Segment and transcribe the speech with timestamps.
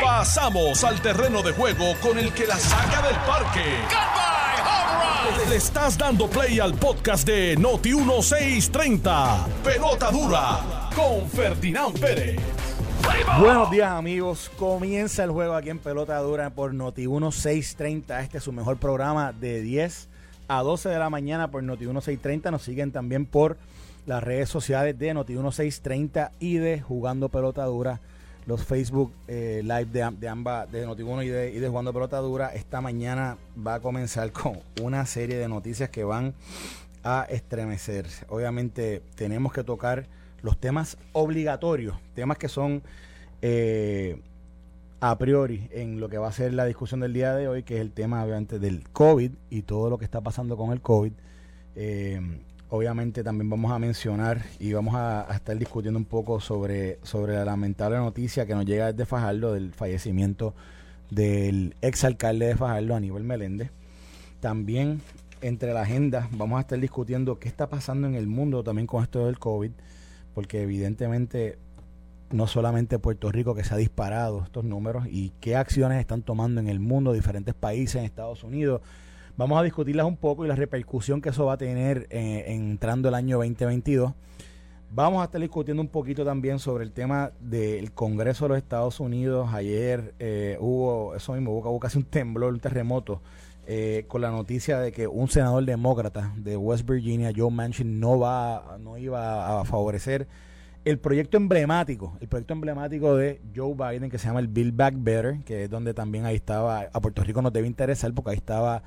[0.00, 3.64] Pasamos al terreno de juego con el que la saca del parque.
[5.48, 9.46] Le estás dando play al podcast de Noti 1630.
[9.64, 12.40] Pelota dura con Ferdinand Pérez.
[13.38, 18.20] Buenos días amigos, comienza el juego aquí en Pelota Dura por Noti 1630.
[18.20, 20.08] Este es su mejor programa de 10
[20.48, 22.50] a 12 de la mañana por Noti 1630.
[22.50, 23.56] Nos siguen también por
[24.06, 28.00] las redes sociales de Noti 1630 y de Jugando Pelota Dura
[28.46, 32.18] los Facebook eh, Live de, de ambas, de Noti1 y de, y de Jugando Pelota
[32.18, 32.48] Dura.
[32.54, 36.34] Esta mañana va a comenzar con una serie de noticias que van
[37.04, 38.06] a estremecer.
[38.28, 40.06] Obviamente tenemos que tocar
[40.42, 42.82] los temas obligatorios, temas que son
[43.42, 44.20] eh,
[45.00, 47.76] a priori en lo que va a ser la discusión del día de hoy, que
[47.76, 51.12] es el tema obviamente del COVID y todo lo que está pasando con el COVID.
[51.74, 52.20] Eh,
[52.72, 57.44] obviamente también vamos a mencionar y vamos a, estar discutiendo un poco sobre, sobre la
[57.44, 60.54] lamentable noticia que nos llega desde Fajardo del fallecimiento
[61.10, 63.70] del exalcalde de Fajardo, Aníbal Meléndez.
[64.40, 65.02] También
[65.42, 69.02] entre la agenda vamos a estar discutiendo qué está pasando en el mundo también con
[69.02, 69.72] esto del COVID,
[70.32, 71.58] porque evidentemente
[72.30, 76.58] no solamente Puerto Rico que se ha disparado estos números y qué acciones están tomando
[76.58, 78.80] en el mundo, diferentes países, en Estados Unidos,
[79.34, 83.08] Vamos a discutirlas un poco y la repercusión que eso va a tener eh, entrando
[83.08, 84.12] el año 2022.
[84.90, 89.00] Vamos a estar discutiendo un poquito también sobre el tema del Congreso de los Estados
[89.00, 89.48] Unidos.
[89.54, 93.22] Ayer eh, hubo, eso mismo, hubo, casi un temblor, un terremoto,
[93.66, 98.18] eh, con la noticia de que un senador demócrata de West Virginia, Joe Manchin, no
[98.18, 100.28] va, no iba a favorecer
[100.84, 104.94] el proyecto emblemático, el proyecto emblemático de Joe Biden que se llama el Build Back
[104.98, 108.36] Better, que es donde también ahí estaba, a Puerto Rico nos debe interesar porque ahí
[108.36, 108.82] estaba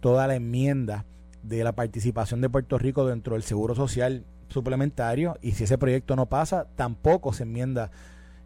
[0.00, 1.04] toda la enmienda
[1.42, 6.16] de la participación de Puerto Rico dentro del Seguro Social suplementario y si ese proyecto
[6.16, 7.90] no pasa, tampoco se enmienda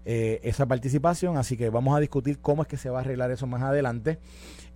[0.04, 3.30] eh, esa participación, así que vamos a discutir cómo es que se va a arreglar
[3.30, 4.18] eso más adelante.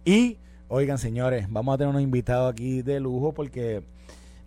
[0.05, 3.83] Y, oigan señores, vamos a tener unos invitados aquí de lujo porque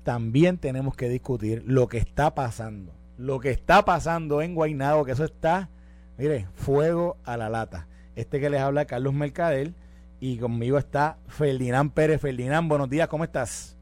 [0.04, 5.12] también tenemos que discutir lo que está pasando, lo que está pasando en Guaynabo, que
[5.12, 5.70] eso está,
[6.18, 7.88] mire, fuego a la lata.
[8.16, 9.76] Este que les habla Carlos Mercadel
[10.20, 12.22] y conmigo está Ferdinand Pérez.
[12.22, 13.78] Ferdinand, buenos días, ¿cómo estás?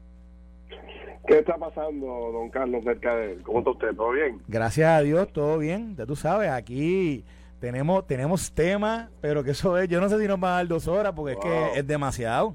[1.26, 3.42] ¿Qué está pasando, don Carlos Mercader?
[3.42, 3.94] ¿Cómo está usted?
[3.94, 4.40] ¿Todo bien?
[4.48, 5.94] Gracias a Dios, todo bien.
[5.96, 7.24] Ya tú sabes, aquí
[7.60, 10.68] tenemos tenemos tema, pero que eso es, yo no sé si nos va a dar
[10.68, 12.54] dos horas porque es que es demasiado.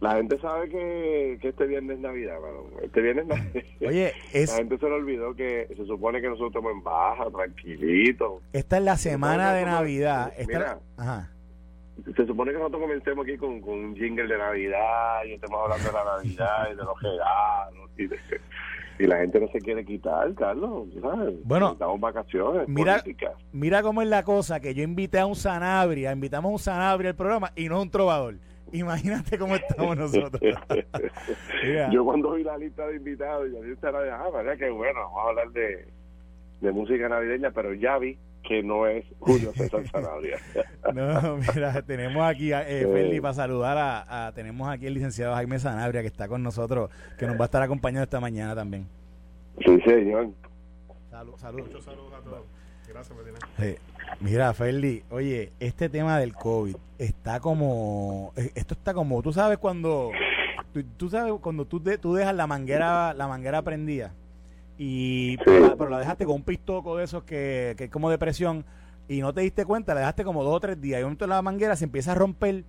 [0.00, 2.38] La gente sabe que, que este viernes es Navidad,
[2.82, 3.64] Este viernes Navidad.
[3.86, 8.40] Oye, La gente se le olvidó que se supone que nosotros estamos en baja, tranquilito.
[8.54, 10.32] Esta es la semana de Navidad.
[10.38, 11.30] Esta, ajá
[12.04, 15.92] se supone que nosotros comencemos aquí con, un jingle de Navidad y estemos hablando de
[15.92, 17.90] la Navidad y de los regalos
[18.98, 20.88] y, la gente no se quiere quitar, Carlos.
[21.44, 22.68] Bueno, estamos vacaciones.
[22.68, 23.02] Mira,
[23.52, 27.10] mira cómo es la cosa, que yo invité a un Sanabria, invitamos a un Sanabria
[27.10, 28.34] al programa y no un trovador.
[28.72, 30.40] Imagínate cómo estamos nosotros.
[31.90, 35.50] yo cuando vi la lista de invitados, yo dije, ah, que bueno, vamos a hablar
[35.50, 35.88] de,
[36.60, 38.18] de música navideña, pero ya vi
[38.50, 40.36] que no es Julio César Sanabria.
[40.92, 45.60] no, mira, tenemos aquí a eh, Feli para saludar a, tenemos aquí el licenciado Jaime
[45.60, 48.88] Sanabria que está con nosotros, que nos va a estar acompañando esta mañana también.
[49.64, 50.30] Sí, señor.
[51.12, 51.60] Salud, salud.
[51.60, 52.42] Muchos saludos a todos.
[52.88, 53.16] Gracias,
[53.56, 53.76] sí.
[54.18, 59.58] Mira, Feli, oye, este tema del COVID está como, eh, esto está como, tú sabes
[59.58, 60.10] cuando,
[60.96, 64.12] tú, sabes cuando tú, tú dejas la manguera, la manguera prendida
[64.82, 68.64] y pero, la dejaste con un pistoco de esos que, que es como de presión
[69.08, 71.26] y no te diste cuenta, la dejaste como dos o tres días y de momento
[71.26, 72.64] la manguera se empieza a romper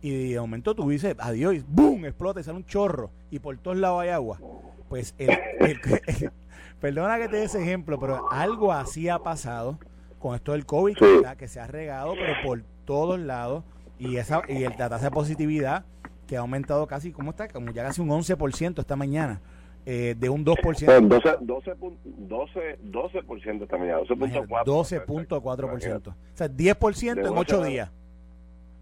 [0.00, 2.04] y de momento tú dices adiós y ¡boom!
[2.04, 4.40] explota y sale un chorro y por todos lados hay agua.
[4.88, 5.30] Pues el,
[6.80, 9.78] perdona que te dé ese ejemplo, pero algo así ha pasado
[10.18, 10.96] con esto del COVID
[11.38, 13.62] que, se ha regado pero por todos lados
[14.00, 15.84] y esa y el, la tasa de positividad
[16.26, 17.46] que ha aumentado casi, ¿cómo está?
[17.46, 19.40] Como ya casi un 11% esta mañana
[19.84, 21.08] eh, de un 2%.
[21.08, 24.64] 12, 12, 12, 12% esta mañana, 12.4%.
[24.64, 26.08] 12.4%.
[26.08, 27.90] O sea, 10% en 8 días.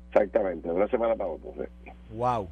[0.09, 1.69] Exactamente, de una semana para otra.
[2.13, 2.49] Wow.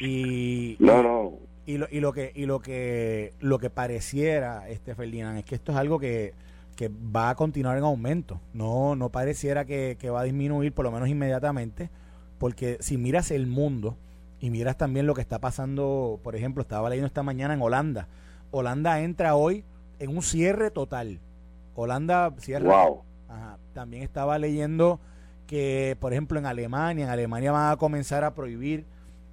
[0.00, 1.32] Y, no, no.
[1.64, 5.54] Y lo, y lo que y lo que lo que pareciera este Ferdinand es que
[5.56, 6.32] esto es algo que,
[6.76, 8.40] que va a continuar en aumento.
[8.52, 11.90] No no pareciera que, que va a disminuir por lo menos inmediatamente,
[12.38, 13.96] porque si miras el mundo,
[14.46, 18.06] y miras también lo que está pasando, por ejemplo, estaba leyendo esta mañana en Holanda.
[18.52, 19.64] Holanda entra hoy
[19.98, 21.18] en un cierre total.
[21.74, 22.86] Holanda cierra.
[22.86, 23.02] Wow.
[23.72, 25.00] También estaba leyendo
[25.48, 28.86] que, por ejemplo, en Alemania, en Alemania van a comenzar a prohibir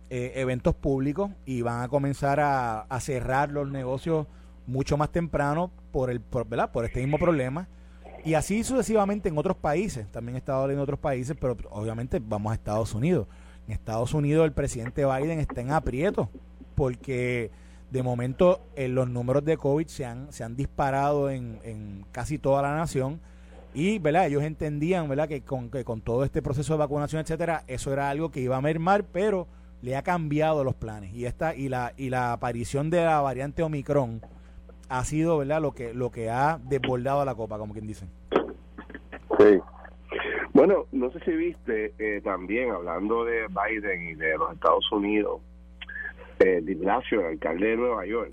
[0.10, 4.26] eh, eventos públicos y van a comenzar a, cerrar los negocios
[4.66, 7.68] mucho más temprano por el por, por este mismo problema
[8.26, 10.08] Y así sucesivamente en otros países.
[10.12, 13.28] También he estado leyendo otros países, pero obviamente vamos a Estados Unidos.
[13.68, 16.30] En Estados Unidos el presidente Biden está en aprieto
[16.76, 17.52] porque
[17.92, 22.40] de momento eh, los números de COVID se han, se han disparado en, en casi
[22.40, 23.20] toda la nación.
[23.76, 24.28] Y ¿verdad?
[24.28, 25.28] ellos entendían ¿verdad?
[25.28, 28.58] Que, con, que con todo este proceso de vacunación, etcétera, eso era algo que iba
[28.58, 29.48] a mermar, pero
[29.82, 31.14] le ha cambiado los planes.
[31.14, 34.22] Y esta y la y la aparición de la variante Omicron
[34.90, 38.08] ha sido verdad lo que lo que ha desbordado la copa como quien dice.
[39.40, 39.60] Sí
[40.54, 45.42] bueno no sé si viste eh, también hablando de Biden y de los Estados Unidos
[46.40, 48.32] eh, Di Blasio el alcalde de Nueva York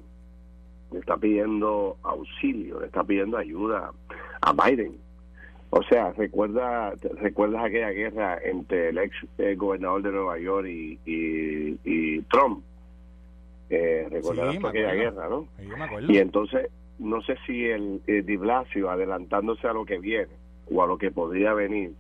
[0.93, 3.93] le está pidiendo auxilio le está pidiendo ayuda
[4.41, 4.99] a Biden
[5.73, 10.99] o sea, recuerda, recuerdas aquella guerra entre el ex eh, gobernador de Nueva York y,
[11.05, 12.65] y, Trump.
[13.71, 15.47] Eh, recuerdas aquella guerra, ¿no?
[16.09, 20.33] Y entonces, no sé si el, el Di Blasio, adelantándose a lo que viene
[20.73, 21.93] o a lo que podría venir,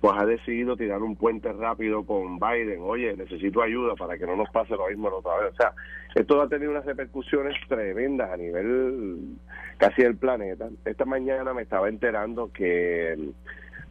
[0.00, 2.80] pues ha decidido tirar un puente rápido con Biden.
[2.82, 5.52] Oye, necesito ayuda para que no nos pase lo mismo la otra vez.
[5.52, 5.72] O sea,
[6.14, 9.36] esto ha tenido unas repercusiones tremendas a nivel
[9.76, 10.68] casi del planeta.
[10.84, 13.32] Esta mañana me estaba enterando que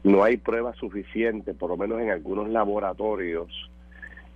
[0.04, 3.50] no hay pruebas suficientes, por lo menos en algunos laboratorios.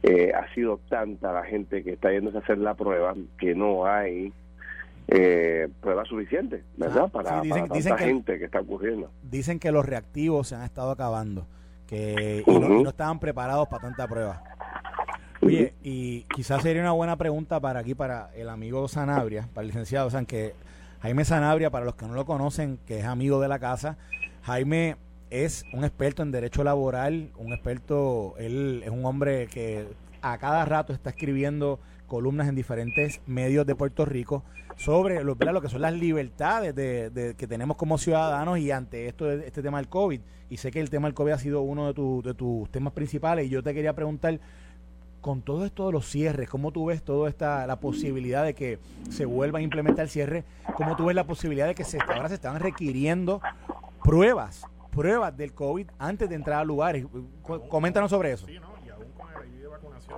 [0.03, 3.85] Eh, ha sido tanta la gente que está yendo a hacer la prueba que no
[3.85, 4.33] hay
[5.07, 7.09] eh, pruebas suficientes, ¿verdad?
[7.11, 9.11] para, dicen, tanta gente que está ocurriendo.
[9.21, 11.45] Dicen que los reactivos se han estado acabando
[11.91, 14.41] que y, no, estaban preparados para tanta prueba.
[15.41, 19.67] Oye, y quizás sería una buena pregunta para aquí, para el amigo Sanabria, para el
[19.67, 20.55] licenciado, o sea, que
[21.01, 23.97] Jaime Sanabria, para los que no lo conocen, que es amigo de la casa,
[24.43, 24.95] Jaime
[25.29, 29.85] es un experto en derecho laboral, un experto, él es un hombre que
[30.21, 34.45] a cada rato está escribiendo columnas en diferentes medios de Puerto Rico
[34.81, 39.61] sobre lo, que son las libertades de, que tenemos como ciudadanos y ante esto este
[39.61, 40.19] tema del COVID.
[40.49, 43.45] Y sé que el tema del COVID ha sido uno de, de tus temas principales
[43.45, 44.39] y yo te quería preguntar,
[45.21, 48.79] con todo esto de los cierres, ¿cómo tú ves toda esta la posibilidad de que
[49.11, 50.45] se vuelva a implementar el cierre?
[50.75, 53.39] ¿Cómo tú ves la posibilidad de que se, ahora se estaban requiriendo
[54.03, 57.05] pruebas, pruebas del COVID antes de entrar a lugares?
[57.69, 58.47] Coméntanos sobre eso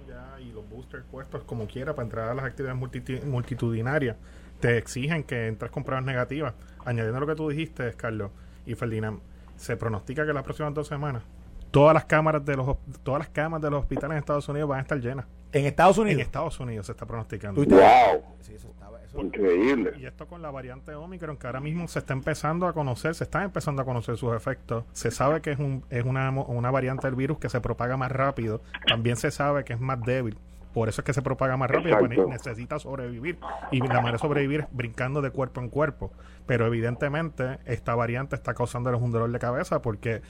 [0.02, 4.18] ya y los boosters puestos como quiera para entrar a las actividades multitudinarias,
[4.64, 6.54] te exigen que entres con pruebas negativas.
[6.86, 8.32] Añadiendo lo que tú dijiste, Carlos
[8.66, 9.20] y Ferdinand,
[9.58, 11.22] se pronostica que las próximas dos semanas
[11.70, 14.80] todas las cámaras de los todas las camas de los hospitales en Estados Unidos van
[14.80, 15.26] a estar llenas.
[15.52, 16.22] En Estados Unidos.
[16.22, 17.62] En Estados Unidos se está pronosticando.
[17.62, 18.24] Wow.
[19.22, 19.94] Increíble.
[20.00, 23.26] Y esto con la variante Omicron, que ahora mismo se está empezando a conocer, se
[23.26, 24.86] está empezando a conocer sus efectos.
[24.94, 28.12] Se sabe que es, un, es una, una variante del virus que se propaga más
[28.12, 28.62] rápido.
[28.88, 30.38] También se sabe que es más débil.
[30.74, 33.38] Por eso es que se propaga más rápido, porque necesita sobrevivir.
[33.72, 36.12] Y la manera de sobrevivir es brincando de cuerpo en cuerpo.
[36.48, 40.22] Pero evidentemente esta variante está causándoles un dolor de cabeza porque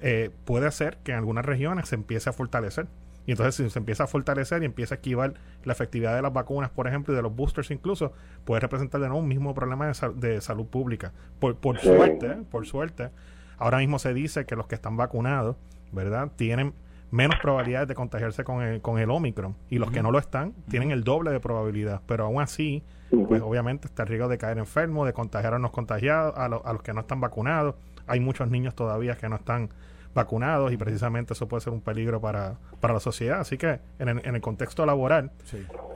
[0.00, 2.86] eh, puede ser que en algunas regiones se empiece a fortalecer.
[3.26, 6.32] Y entonces si se empieza a fortalecer y empieza a esquivar la efectividad de las
[6.32, 8.12] vacunas, por ejemplo, y de los boosters incluso,
[8.44, 11.12] puede representar de nuevo un mismo problema de, salud pública.
[11.38, 13.10] Por, por suerte, por suerte,
[13.58, 15.56] ahora mismo se dice que los que están vacunados,
[15.92, 16.32] ¿verdad?
[16.34, 16.72] Tienen
[17.10, 19.56] menos probabilidades de contagiarse con el, con el Omicron.
[19.68, 22.82] Y los que no lo están tienen el doble de probabilidad, pero aún así,
[23.28, 26.72] pues obviamente está el riesgo de caer enfermo, de contagiar a los contagiados, a, a
[26.72, 27.74] los que no están vacunados.
[28.06, 29.70] Hay muchos niños todavía que no están
[30.14, 33.40] vacunados y precisamente eso puede ser un peligro para, para la sociedad.
[33.40, 35.30] Así que en el, en el contexto laboral,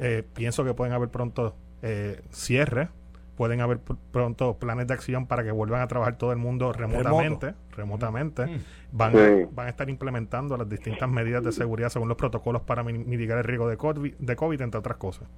[0.00, 2.88] eh, pienso que pueden haber pronto eh, cierres,
[3.36, 3.78] pueden haber
[4.12, 8.46] pronto planes de acción para que vuelvan a trabajar todo el mundo remotamente, remotamente.
[8.46, 8.58] Mm.
[8.92, 12.82] Van, a, van a estar implementando las distintas medidas de seguridad según los protocolos para
[12.82, 15.28] mitigar el riesgo de COVID, de COVID entre otras cosas.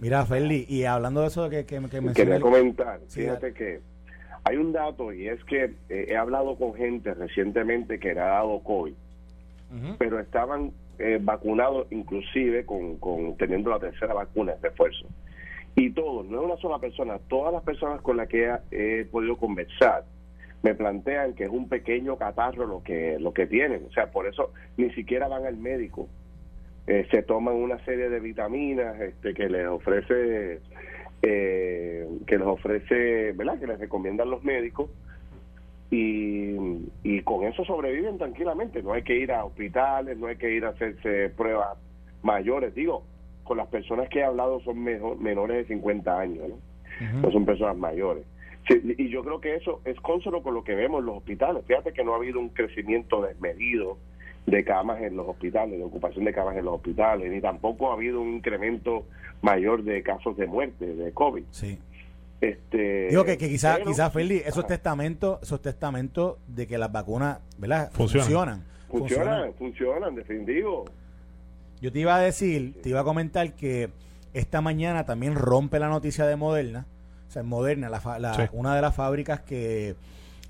[0.00, 3.80] Mira, Feli, y hablando de eso que, que, que Quería comentar, fíjate que
[4.44, 8.26] hay un dato y es que eh, he hablado con gente recientemente que le ha
[8.26, 8.94] dado COVID,
[9.98, 15.06] pero estaban eh, vacunados inclusive con, con teniendo la tercera vacuna, de refuerzo.
[15.74, 19.36] Y todos, no es una sola persona, todas las personas con las que he, podido
[19.36, 20.04] conversar
[20.62, 24.28] me plantean que es un pequeño catarro lo que lo que tienen, o sea, por
[24.28, 26.08] eso ni siquiera van al médico.
[26.86, 30.60] Eh, se toman una serie de vitaminas este, que les ofrece
[31.22, 33.58] eh, que les ofrece, ¿verdad?
[33.58, 34.90] Que les recomiendan los médicos
[35.90, 36.56] y,
[37.02, 38.82] y con eso sobreviven tranquilamente.
[38.82, 41.78] No hay que ir a hospitales, no hay que ir a hacerse pruebas
[42.22, 42.74] mayores.
[42.74, 43.04] Digo,
[43.44, 47.20] con las personas que he hablado son menores de 50 años, ¿no?
[47.20, 48.24] no son personas mayores.
[48.68, 51.64] y yo creo que eso es consono con lo que vemos en los hospitales.
[51.66, 53.98] Fíjate que no ha habido un crecimiento desmedido
[54.46, 57.94] de camas en los hospitales, de ocupación de camas en los hospitales, ni tampoco ha
[57.94, 59.04] habido un incremento
[59.40, 61.44] mayor de casos de muerte de COVID.
[61.50, 61.78] Sí.
[62.40, 67.38] Este, Digo que, que quizás, quizá, Feli, esos testamentos, esos testamentos de que las vacunas,
[67.56, 67.90] ¿verdad?
[67.92, 68.64] Funcionan.
[68.88, 70.84] Funcionan, funcionan, definitivo.
[71.82, 73.90] Yo te iba a decir, te iba a comentar que
[74.32, 76.86] esta mañana también rompe la noticia de Moderna.
[77.28, 79.96] O sea, Moderna, la, una de las fábricas que,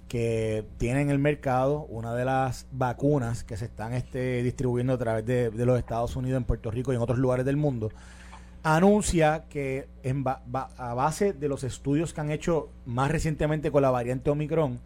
[0.09, 4.99] que tiene en el mercado una de las vacunas que se están este, distribuyendo a
[4.99, 7.89] través de, de los Estados Unidos, en Puerto Rico y en otros lugares del mundo
[8.63, 13.91] anuncia que en a base de los estudios que han hecho más recientemente con la
[13.91, 14.79] variante Omicron,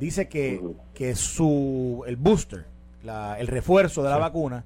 [0.00, 0.60] dice que,
[0.94, 2.66] que su el booster,
[3.38, 4.64] el refuerzo de la vacuna,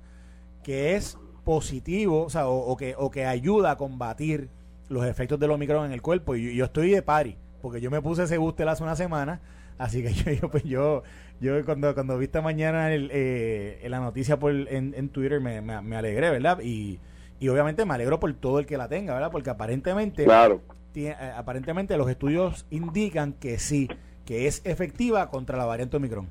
[0.68, 4.50] que es positivo, o, sea, o, que, o que ayuda a combatir
[4.90, 6.36] los efectos del Omicron en el cuerpo.
[6.36, 9.40] Y yo, estoy de pari, porque yo me puse ese booster hace una semana,
[9.78, 11.04] así que yo, yo, pues yo,
[11.40, 15.62] yo cuando, cuando vi esta mañana el, eh, la noticia por, en, en Twitter me,
[15.62, 16.60] me, me alegré, ¿verdad?
[16.60, 17.00] Y
[17.40, 19.30] y obviamente me alegro por todo el que la tenga, ¿verdad?
[19.30, 20.60] Porque aparentemente, claro.
[20.92, 23.88] tiene, eh, aparentemente los estudios indican que sí,
[24.24, 26.28] que es efectiva contra la variante Omicron.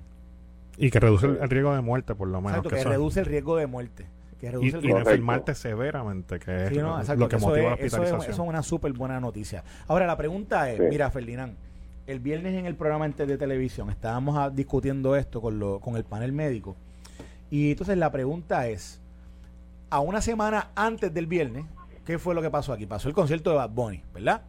[0.77, 2.57] Y que reduce el, riesgo de muerte, por lo menos.
[2.57, 4.05] Exacto, que, reduce el riesgo de muerte.
[4.39, 8.21] Que reduce y, y de enfermarte severamente, que es lo que motiva la hospitalización.
[8.21, 9.63] Eso es, una súper buena noticia.
[9.87, 11.55] Ahora, la pregunta es, mira, Ferdinand,
[12.07, 16.05] el viernes en el programa de televisión estábamos ah, discutiendo esto con, lo, con el
[16.05, 16.75] panel médico.
[17.49, 18.99] Y entonces la pregunta es,
[19.89, 21.65] a una semana antes del viernes,
[22.05, 22.85] ¿qué fue lo que pasó aquí?
[22.85, 24.41] Pasó el concierto de Bad Bunny, ¿verdad?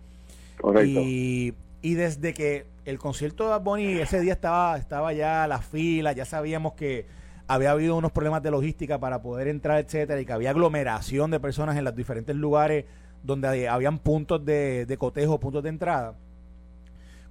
[0.60, 1.00] Correcto.
[1.02, 6.12] Y, desde que el concierto de Bad Bunny ese día estaba, estaba ya la fila,
[6.12, 7.06] ya sabíamos que
[7.48, 11.40] había habido unos problemas de logística para poder entrar, etcétera, y que había aglomeración de
[11.40, 12.84] personas en los diferentes lugares
[13.22, 16.14] donde habían puntos de, de cotejo, puntos de entrada.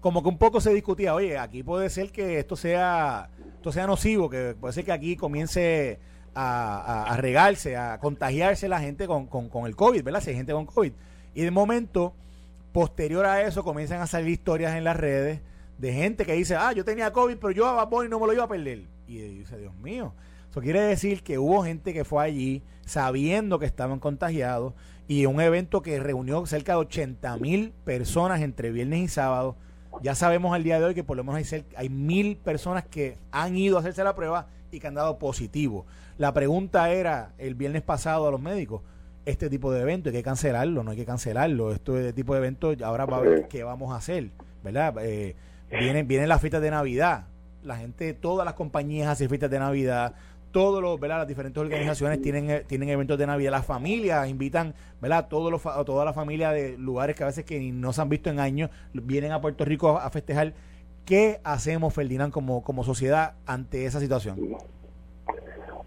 [0.01, 3.87] Como que un poco se discutía, oye, aquí puede ser que esto sea, esto sea
[3.87, 5.99] nocivo, que puede ser que aquí comience
[6.33, 10.21] a, regarse, a contagiarse la gente con, con, el COVID, ¿verdad?
[10.21, 10.93] Si hay gente con COVID.
[11.33, 12.13] Y de momento,
[12.73, 15.41] posterior a eso, comienzan a salir historias en las redes
[15.77, 18.33] de gente que dice, ah, yo tenía COVID, pero yo a Bad no me lo
[18.33, 18.96] iba a perder.
[19.07, 20.13] Y dice, Dios mío.
[20.49, 24.73] Eso quiere decir que hubo gente que fue allí sabiendo que estaban contagiados
[25.07, 29.55] y un evento que reunió cerca de 80 mil personas entre viernes y sábado.
[30.01, 33.17] Ya sabemos al día de hoy que por lo menos hay, hay mil personas que
[33.31, 35.85] han ido a hacerse la prueba y que han dado positivo.
[36.17, 38.81] La pregunta era el viernes pasado a los médicos,
[39.27, 42.73] este tipo de evento hay que cancelarlo, no hay que cancelarlo, este tipo de evento
[42.83, 44.29] ahora va a ver qué vamos a hacer,
[44.63, 44.95] ¿verdad?
[45.01, 45.35] Eh,
[45.69, 47.25] vienen, vienen las fiestas de Navidad,
[47.67, 50.15] la gente, todas las compañías hacen fiestas de Navidad,
[50.51, 51.19] todos los, ¿verdad?
[51.19, 55.27] Las diferentes organizaciones tienen, eh, tienen eventos de Navidad, las familias invitan, ¿verdad?
[55.27, 58.29] Todos los, toda la familia de lugares que a veces que no se han visto
[58.29, 60.53] en años, vienen a Puerto Rico a, festejar.
[61.05, 64.57] ¿Qué hacemos, Ferdinand, como, como sociedad ante esa situación?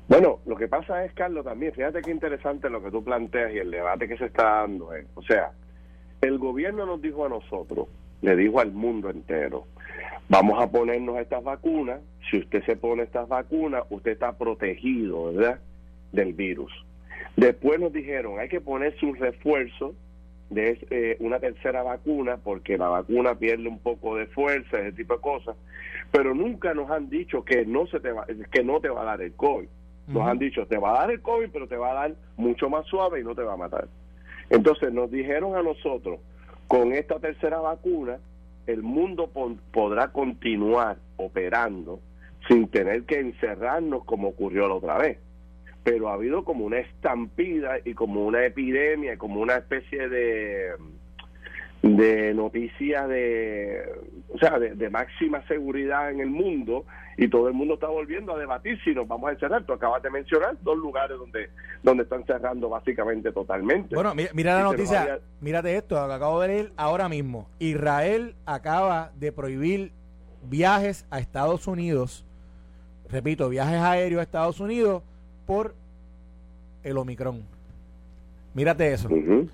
[0.08, 3.58] Bueno, lo que pasa es, Carlos, también, fíjate qué interesante lo que tú planteas y
[3.58, 4.94] el debate que se está dando.
[4.94, 5.06] Eh.
[5.14, 5.52] O sea,
[6.20, 7.86] el gobierno nos dijo a nosotros,
[8.22, 9.66] le dijo al mundo entero,
[10.28, 12.00] vamos a ponernos estas vacunas,
[12.30, 15.60] si usted se pone estas vacunas, usted está protegido, ¿verdad?,
[16.12, 16.72] del virus.
[17.36, 19.94] Después nos dijeron, hay que ponerse un refuerzo
[20.50, 25.14] de eh, una tercera vacuna, porque la vacuna pierde un poco de fuerza, ese tipo
[25.14, 25.56] de cosas,
[26.10, 29.04] pero nunca nos han dicho que no, se te va, que no te va a
[29.04, 29.68] dar el COVID.
[30.08, 32.68] Nos han dicho, te va a dar el COVID, pero te va a dar mucho
[32.68, 33.86] más suave y no te va a matar.
[34.48, 36.18] Entonces nos dijeron a nosotros,
[36.70, 38.20] con esta tercera vacuna,
[38.68, 39.28] el mundo
[39.72, 41.98] podrá continuar operando
[42.46, 45.18] sin tener que encerrarnos como ocurrió la otra vez.
[45.82, 50.70] Pero ha habido como una estampida y como una epidemia, como una especie de
[51.82, 53.82] de noticias de
[54.28, 56.84] o sea de, máxima seguridad en el mundo
[57.16, 59.64] y todo el mundo está volviendo a debatir si nos vamos a encerrar.
[59.64, 61.50] Tú acabas de mencionar dos lugares donde
[61.82, 63.94] donde están cerrando básicamente totalmente.
[63.94, 67.48] Bueno mira, la noticia mírate esto acabo de leer ahora mismo.
[67.58, 69.92] Israel acaba de prohibir
[70.42, 72.24] viajes a Estados Unidos
[73.10, 75.02] repito viajes aéreos a Estados Unidos
[75.46, 75.74] por
[76.82, 77.44] el Omicron
[78.52, 79.08] Mírate eso.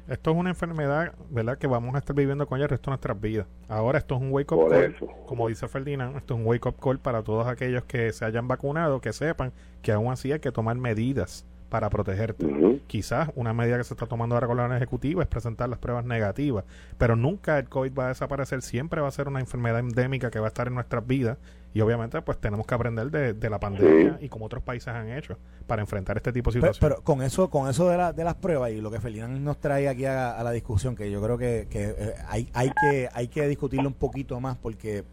[0.08, 1.58] Esto es una enfermedad, ¿verdad?
[1.58, 3.46] Que vamos a estar viviendo con ella el resto de nuestras vidas.
[3.68, 6.76] Ahora esto es un wake up call, como dice Ferdinand, esto es un wake up
[6.80, 10.50] call para todos aquellos que se hayan vacunado, que sepan que aún así hay que
[10.50, 12.46] tomar medidas para protegerte.
[12.86, 16.04] Quizás una medida que se está tomando ahora con la ejecutiva es presentar las pruebas
[16.04, 16.64] negativas,
[16.98, 20.38] pero nunca el COVID va a desaparecer, siempre va a ser una enfermedad endémica que
[20.38, 21.38] va a estar en nuestras vidas
[21.74, 25.36] y obviamente pues tenemos que aprender de, la pandemia y como otros países han hecho
[25.66, 26.78] para enfrentar este tipo de situaciones.
[26.80, 29.88] Pero, con eso con eso de, de las pruebas y lo que Ferdinand nos trae
[29.88, 33.88] aquí a, la discusión, que yo creo que, eh, hay, hay, que hay que discutirlo
[33.88, 35.04] un poquito más porque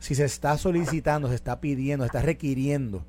[0.00, 3.04] si se está solicitando, se está pidiendo, se está requiriendo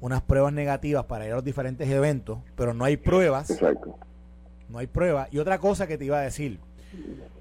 [0.00, 3.50] unas pruebas negativas para ir a los diferentes eventos, pero no hay pruebas.
[3.50, 3.98] Exacto.
[4.68, 5.28] No hay pruebas.
[5.32, 6.58] Y otra cosa que te iba a decir,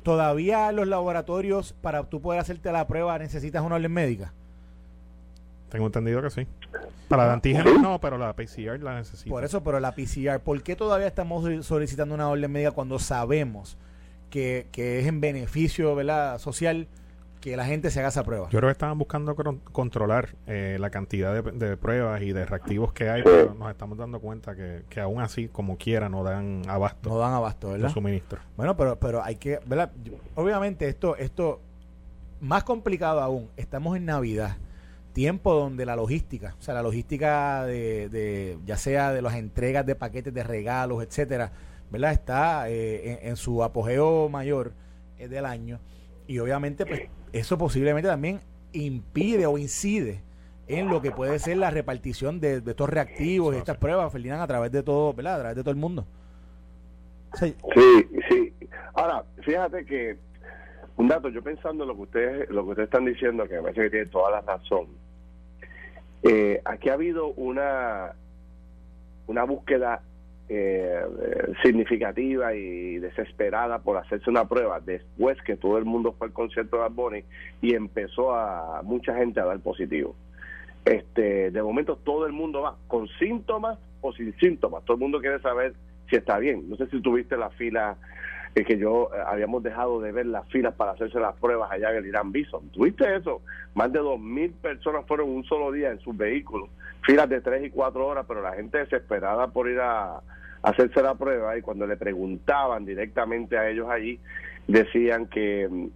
[0.04, 4.34] ¿todavía los laboratorios, para tú poder hacerte la prueba, necesitas una orden médica?
[5.70, 6.48] Tengo entendido que sí.
[7.08, 9.30] Para la antígenos no, pero la PCR la necesita.
[9.30, 13.78] Por eso, pero la PCR, ¿por qué todavía estamos solicitando una orden médica cuando sabemos
[14.30, 16.40] que, que es en beneficio ¿verdad?
[16.40, 16.88] social
[17.40, 18.50] que la gente se haga esa prueba?
[18.50, 19.36] Yo creo que estaban buscando
[19.72, 24.20] controlar eh, la cantidad de, pruebas y de reactivos que hay, pero nos estamos dando
[24.20, 27.10] cuenta que, que aún así, como quiera, no dan abasto.
[27.10, 27.90] No dan abasto, ¿verdad?
[27.90, 28.40] suministro.
[28.58, 29.92] Bueno, pero, pero hay que, ¿verdad?
[30.36, 31.62] Obviamente esto, esto,
[32.42, 34.58] más complicado aún, estamos en Navidad
[35.14, 39.96] tiempo donde la logística, o sea, la logística de, ya sea de las entregas de
[39.96, 41.52] paquetes de regalos, etcétera,
[41.92, 42.12] ¿verdad?
[42.12, 44.74] Está eh, en, su apogeo mayor
[45.18, 45.80] eh, del año
[46.30, 48.40] y obviamente pues eso posiblemente también
[48.72, 50.22] impide o incide
[50.68, 54.46] en lo que puede ser la repartición de, estos reactivos y estas pruebas, Ferdinand, a
[54.46, 55.38] través de todo, ¿verdad?
[55.38, 56.06] A través de todo el mundo.
[57.34, 57.56] Sí,
[58.30, 58.54] sí.
[58.94, 60.18] Ahora, fíjate que
[60.98, 63.82] un dato, yo pensando lo que ustedes lo que ustedes están diciendo, que me parece
[63.82, 64.86] que tiene toda la razón.
[66.22, 68.14] Eh, aquí ha habido una
[69.26, 70.04] una búsqueda
[70.50, 71.02] eh,
[71.64, 76.78] significativa y desesperada por hacerse una prueba después que todo el mundo fue al concierto
[76.78, 77.24] de Bad
[77.62, 80.16] y empezó a mucha gente a dar positivo.
[80.86, 84.84] Este, de momento todo el mundo va con síntomas o sin síntomas.
[84.86, 85.74] Todo el mundo quiere saber
[86.10, 86.70] si está bien.
[86.70, 87.98] No sé si tuviste la fila
[88.66, 91.98] que yo eh, habíamos dejado de ver las filas para hacerse las pruebas allá en
[91.98, 92.70] el Irán Bison.
[92.70, 93.42] ¿Tuviste eso?
[93.74, 96.70] Más de dos mil personas fueron un solo día en sus vehículos,
[97.06, 100.22] filas de tres y cuatro horas, pero la gente desesperada por ir a,
[100.62, 104.20] hacerse la prueba y cuando le preguntaban directamente a ellos allí,
[104.68, 105.88] decían que mm,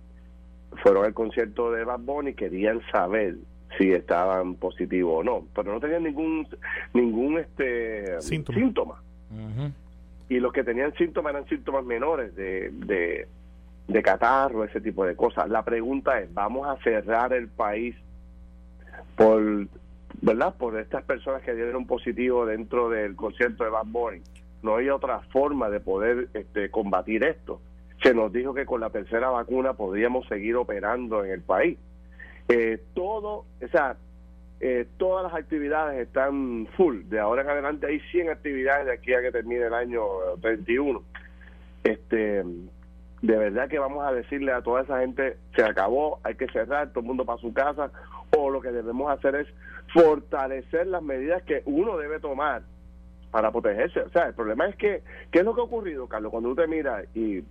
[0.82, 3.36] fueron al concierto de Bad Bunny y querían saber
[3.78, 6.48] si estaban positivos o no, pero no tenían ningún
[6.94, 9.02] ningún este síntoma
[10.30, 13.28] y los que tenían síntomas eran síntomas menores de, de,
[13.88, 15.50] de catarro, ese tipo de cosas.
[15.50, 17.96] La pregunta es, ¿vamos a cerrar el país
[19.16, 19.68] por,
[20.22, 20.56] ¿verdad?
[20.58, 24.22] Por estas personas que dieron positivo dentro del concierto de Bad Bunny.
[24.64, 27.62] No hay otra forma de poder este, combatir esto.
[28.02, 31.78] Se nos dijo que con la tercera vacuna podríamos seguir operando en el país.
[32.48, 33.46] Eh, todo, o
[34.62, 37.04] eh, todas las actividades están full.
[37.10, 40.02] De ahora en adelante hay 100 actividades de aquí a que termine el año
[40.42, 41.04] 31.
[41.84, 42.44] Este,
[43.22, 46.90] de verdad que vamos a decirle a toda esa gente, se acabó, hay que cerrar,
[46.90, 47.92] todo el mundo para su casa,
[48.38, 49.48] o lo que debemos hacer es
[49.94, 52.64] fortalecer las medidas que uno debe tomar
[53.34, 54.00] para protegerse.
[54.02, 56.30] O sea, el problema es que, ¿qué es lo que ha ocurrido, Carlos?
[56.32, 57.44] Cuando tú te miras y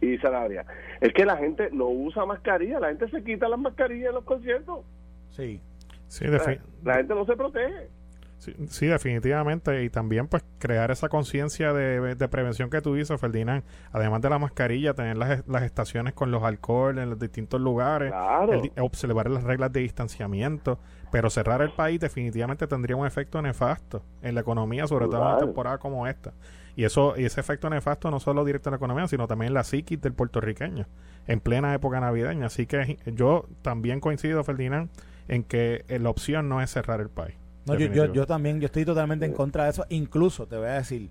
[0.00, 0.66] y Sanabria,
[1.00, 4.24] es que la gente no usa mascarilla, la gente se quita las mascarillas en los
[4.24, 4.80] conciertos.
[5.30, 5.60] Sí.
[6.08, 7.88] Sí, la gente no se protege.
[8.68, 9.84] Sí, definitivamente.
[9.84, 13.62] Y también, pues, crear esa conciencia de, prevención que tú dices, Ferdinand.
[13.92, 18.12] Además de la mascarilla, tener las, las estaciones con los alcohol en los distintos lugares.
[18.80, 20.80] observar las reglas de distanciamiento.
[21.12, 25.26] Pero cerrar el país definitivamente tendría un efecto nefasto en la economía, sobre todo en
[25.28, 26.32] una temporada como esta.
[26.74, 29.54] Y eso y ese efecto nefasto no solo directo en la economía, sino también en
[29.54, 30.86] la psiquis del puertorriqueño
[31.26, 32.46] en plena época navideña.
[32.46, 34.88] Así que yo también coincido, Ferdinand
[35.28, 37.36] en que eh, la opción no es cerrar el país.
[37.66, 39.84] No, yo, yo, también, yo estoy totalmente en contra de eso.
[39.90, 41.10] Incluso, te voy a decir,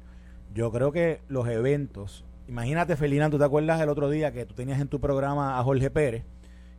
[0.53, 4.53] yo creo que los eventos, imagínate, Felina, tú te acuerdas el otro día que tú
[4.53, 6.25] tenías en tu programa a Jorge Pérez,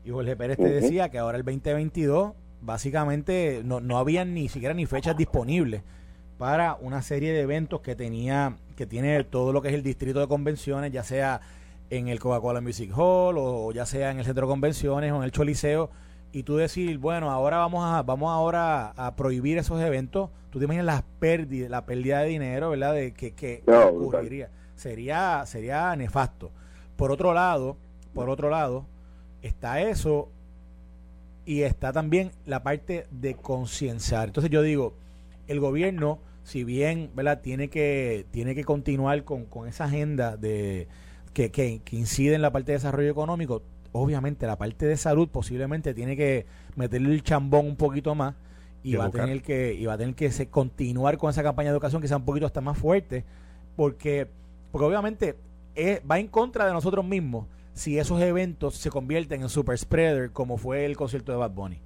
[0.05, 4.75] y Jorge Pérez te decía que ahora el 2022, básicamente, no, no había ni siquiera
[4.75, 5.83] ni fechas disponibles
[6.38, 10.20] para una serie de eventos que tenía, que tiene todo lo que es el distrito
[10.20, 11.40] de convenciones, ya sea
[11.90, 15.22] en el Coca-Cola Music Hall, o ya sea en el centro de convenciones, o en
[15.25, 15.90] el Choliseo
[16.33, 20.64] y tú decir, bueno, ahora vamos a vamos ahora a prohibir esos eventos, tú te
[20.64, 22.94] imaginas las pérdidas, la pérdida de dinero, ¿verdad?
[22.94, 24.51] De que, que ocurriría.
[24.75, 26.51] Sería sería nefasto.
[26.96, 27.77] Por otro lado,
[28.14, 28.87] por otro lado,
[29.42, 30.31] está eso
[31.45, 34.29] y está también la parte de concienciar.
[34.29, 34.95] Entonces yo digo,
[35.49, 37.41] el gobierno, si bien, ¿verdad?
[37.41, 40.89] Tiene que tiene que continuar con, con esa agenda de
[41.33, 45.29] que, que, que incide en la parte de desarrollo económico, obviamente la parte de salud
[45.29, 48.35] posiblemente tiene que meterle el chambón un poquito más
[48.83, 51.71] y va a tener que y va a tener que se, continuar con esa campaña
[51.71, 53.25] de educación que sea un poquito hasta más fuerte
[53.77, 54.29] porque
[54.73, 55.37] porque obviamente
[56.11, 60.59] va en contra de nosotros mismos si esos eventos se convierten en super spreader como
[60.59, 61.81] fue el concierto de Bad Bunny.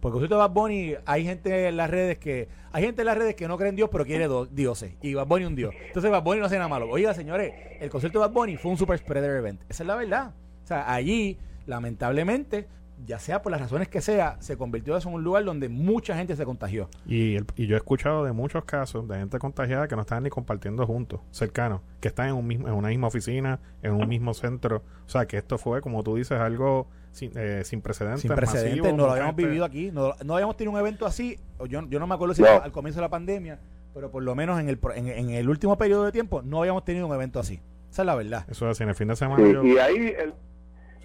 [0.00, 3.06] Porque el concierto de Bad Bunny hay gente en las redes que hay gente en
[3.06, 4.94] las redes que no cree en Dios pero quiere dioses.
[5.02, 6.88] Y Bad Bunny un dios entonces Bad Bunny no hace nada malo.
[6.88, 9.60] Oiga señores el concierto de Bad Bunny fue un super spreader event.
[9.68, 10.34] Esa es la verdad.
[10.64, 12.66] O sea allí lamentablemente,
[13.06, 16.16] ya sea por las razones que sea, se convirtió eso en un lugar donde mucha
[16.16, 16.88] gente se contagió.
[17.06, 20.30] Y, y yo he escuchado de muchos casos de gente contagiada que no están ni
[20.30, 24.34] compartiendo juntos, cercanos, que están en, un mismo, en una misma oficina, en un mismo
[24.34, 24.82] centro.
[25.06, 28.22] O sea, que esto fue, como tú dices, algo sin, eh, sin precedentes.
[28.22, 29.90] Sin precedentes, no lo habíamos vivido aquí.
[29.90, 31.38] No, no, habíamos tenido un evento así.
[31.68, 33.58] Yo, yo no me acuerdo si al comienzo de la pandemia,
[33.94, 37.06] pero por lo menos en el, en, el último periodo de tiempo no habíamos tenido
[37.06, 37.60] un evento así.
[37.90, 38.46] Esa es la verdad.
[38.48, 39.42] Eso es así, en el fin de semana.
[39.64, 40.32] Y ahí el,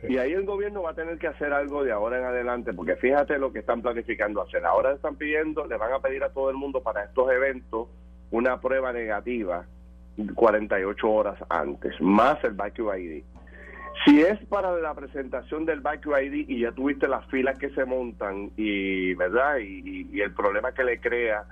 [0.08, 2.96] y ahí el gobierno va a tener que hacer algo de ahora en adelante, porque
[2.96, 4.65] fíjate lo que están planificando hacer.
[4.65, 7.88] Ahora están pidiendo, le van a pedir a todo el mundo para estos eventos
[8.32, 9.65] una prueba negativa
[10.34, 13.24] 48 horas antes, más el BQ ID.
[14.06, 17.86] Si es para la presentación del BQ ID y ya tuviste las filas que se
[17.86, 21.46] montan y verdad y, el problema que le crea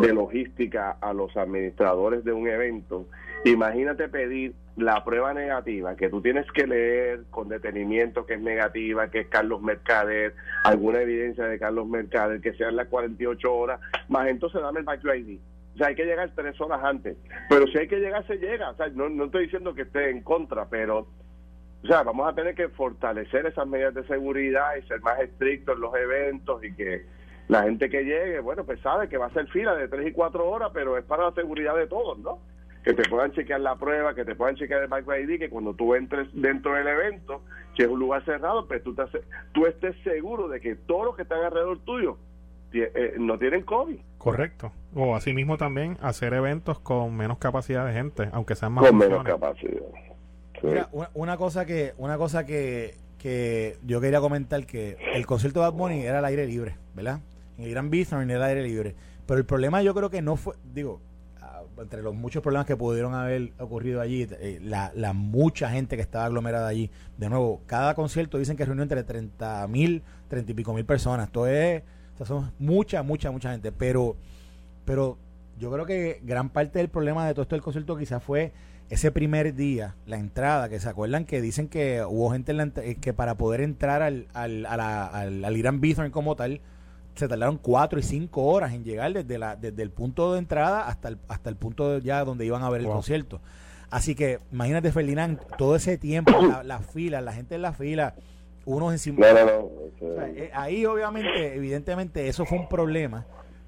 [0.00, 3.06] de logística a los administradores de un evento,
[3.50, 9.08] imagínate pedir la prueba negativa que tú tienes que leer con detenimiento que es negativa,
[9.10, 14.28] que es Carlos Mercader, alguna evidencia de Carlos Mercader, que sean las 48 horas, más
[14.28, 15.38] entonces dame el BQ ID.
[15.74, 17.16] O sea, hay que llegar tres horas antes.
[17.48, 18.70] Pero si hay que llegar, se llega.
[18.70, 21.08] O sea, no, no estoy diciendo que esté en contra, pero
[21.84, 25.74] o sea, vamos a tener que fortalecer esas medidas de seguridad y ser más estrictos
[25.74, 27.04] en los eventos y que
[27.48, 30.12] la gente que llegue, bueno, pues sabe que va a ser fila de tres y
[30.12, 32.38] cuatro horas, pero es para la seguridad de todos, ¿no?
[32.84, 35.74] Que te puedan chequear la prueba, que te puedan chequear el Bike ID, que cuando
[35.74, 37.42] tú entres dentro del evento,
[37.74, 39.04] que es un lugar cerrado, pues tú, te,
[39.52, 42.18] tú estés seguro de que todos los que están alrededor tuyo
[42.74, 43.98] eh, no tienen COVID.
[44.18, 44.72] Correcto.
[44.94, 49.24] O asimismo también hacer eventos con menos capacidad de gente, aunque sean más Con menos
[49.24, 49.82] capacidad.
[50.62, 55.66] Mira, una, cosa que una cosa que, que yo quería comentar que el concierto de
[55.66, 57.20] Bad Bunny era al aire libre, ¿verdad?
[57.58, 58.94] En el Gran Bithorn era al aire libre.
[59.26, 61.00] Pero el problema yo creo que no fue, digo,
[61.78, 66.02] entre los muchos problemas que pudieron haber ocurrido allí, eh, la, la, mucha gente que
[66.02, 70.54] estaba aglomerada allí, de nuevo, cada concierto dicen que reunió entre 30 mil, 30 y
[70.54, 71.26] pico mil personas.
[71.26, 71.82] Esto es,
[72.24, 73.72] son mucha, mucha, mucha gente.
[73.72, 74.16] Pero,
[74.84, 75.18] pero
[75.58, 78.52] yo creo que gran parte del problema de todo esto del concierto quizás fue
[78.90, 83.12] ese primer día, la entrada, que se acuerdan que dicen que hubo gente eh, que
[83.12, 86.60] para poder entrar al, al, al, al Irán Bithorn como tal,
[87.14, 90.88] se tardaron cuatro y cinco horas en llegar desde, la, desde el punto de entrada
[90.88, 93.40] hasta el, hasta el punto ya donde iban a ver el concierto.
[93.90, 96.32] Así que imagínate, Ferdinand, todo ese tiempo,
[96.64, 98.14] la, fila, la gente en la fila,
[98.64, 99.24] unos encima.
[100.00, 103.24] Eh, ahí, obviamente, evidentemente, eso fue un problema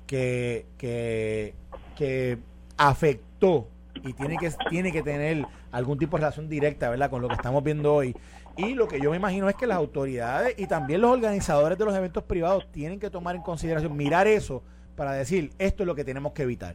[0.06, 1.54] que, que,
[1.96, 2.38] que
[2.76, 3.68] afectó
[4.02, 7.34] y tiene que, tiene que tener algún tipo de relación directa, ¿verdad?, con lo que
[7.34, 8.14] estamos viendo hoy.
[8.56, 11.84] Y lo que yo me imagino es que las autoridades y también los organizadores de
[11.84, 14.62] los eventos privados tienen que tomar en consideración, mirar eso
[14.96, 16.74] para decir, esto es lo que tenemos que evitar.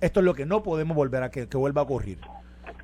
[0.00, 2.18] Esto es lo que no podemos volver a que, vuelva a ocurrir.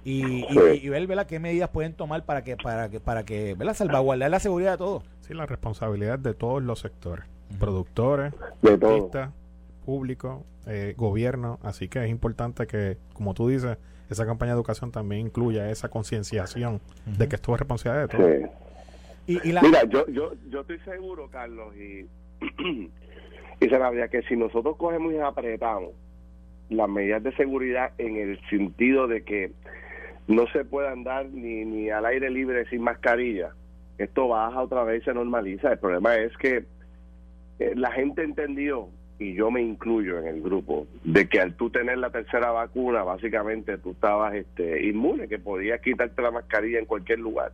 [0.04, 1.26] Y, y, ver ¿verdad?
[1.26, 3.74] qué medidas pueden tomar para que para que para que ¿verdad?
[3.74, 5.02] salvaguardar la seguridad de todos.
[5.22, 7.24] Sí, la responsabilidad de todos los sectores,
[7.58, 8.32] productores,
[8.62, 9.30] artistas,
[9.86, 13.78] público, eh, gobierno, así que es importante que, como tú dices,
[14.10, 18.50] esa campaña de educación también incluya esa concienciación de que esto es responsabilidad de todos.
[19.26, 22.06] Y, Mira, yo, yo, yo estoy seguro, Carlos, y,
[23.60, 25.92] y se la que si nosotros cogemos y apretamos
[26.68, 29.52] las medidas de seguridad en el sentido de que
[30.28, 33.50] no se puede andar ni, ni al aire libre sin mascarilla,
[33.98, 35.72] esto baja otra vez y se normaliza.
[35.72, 36.64] El problema es que
[37.58, 41.70] eh, la gente entendió y yo me incluyo en el grupo, de que al tú
[41.70, 46.84] tener la tercera vacuna, básicamente tú estabas este, inmune, que podías quitarte la mascarilla en
[46.84, 47.52] cualquier lugar.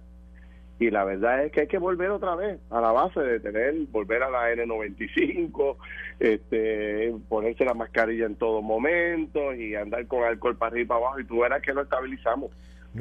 [0.79, 3.75] Y la verdad es que hay que volver otra vez a la base de tener,
[3.93, 5.77] volver a la N95,
[6.19, 11.01] este, ponerse la mascarilla en todo momento y andar con alcohol para arriba y para
[11.01, 12.51] abajo y tú verás que lo estabilizamos.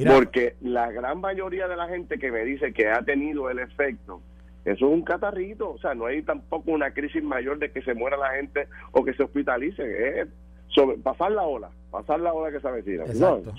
[0.05, 4.21] Porque la gran mayoría de la gente que me dice que ha tenido el efecto
[4.63, 7.95] eso es un catarrito, o sea, no hay tampoco una crisis mayor de que se
[7.95, 10.27] muera la gente o que se hospitalice, es
[10.67, 13.05] sobre, pasar la ola, pasar la ola que se avecina.
[13.05, 13.53] Exacto,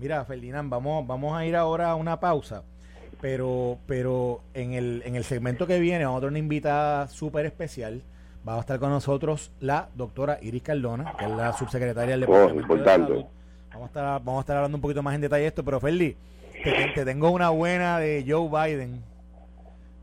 [0.00, 2.64] Mira, Ferdinand, vamos, vamos a ir ahora a una pausa,
[3.20, 7.46] pero, pero en, el, en el segmento que viene vamos a tener una invitada súper
[7.46, 8.02] especial.
[8.46, 12.32] Va a estar con nosotros la doctora Iris Cardona, que es la subsecretaria del oh,
[12.32, 13.24] Departamento de Salud.
[13.72, 15.80] Vamos a, estar, vamos a estar hablando un poquito más en detalle de esto, pero
[15.80, 16.16] Ferdi,
[16.94, 19.02] te tengo una buena de Joe Biden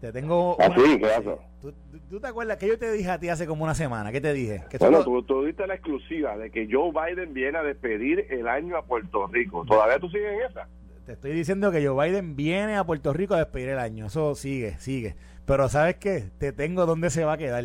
[0.03, 0.57] te tengo.
[0.59, 1.71] Ah, sí, ¿qué
[2.09, 4.11] ¿Tú, te acuerdas que yo te dije a ti hace como una semana?
[4.11, 4.61] ¿Qué te dije?
[4.69, 8.49] Que bueno, tú, tú, diste la exclusiva de que Joe Biden viene a despedir el
[8.49, 9.63] año a Puerto Rico.
[9.65, 10.67] ¿Todavía tú sigues en esa?
[11.05, 14.07] Te estoy diciendo que Joe Biden viene a Puerto Rico a despedir el año.
[14.07, 15.15] Eso sigue, sigue.
[15.45, 16.25] Pero ¿sabes qué?
[16.37, 17.63] Te tengo dónde se va a quedar.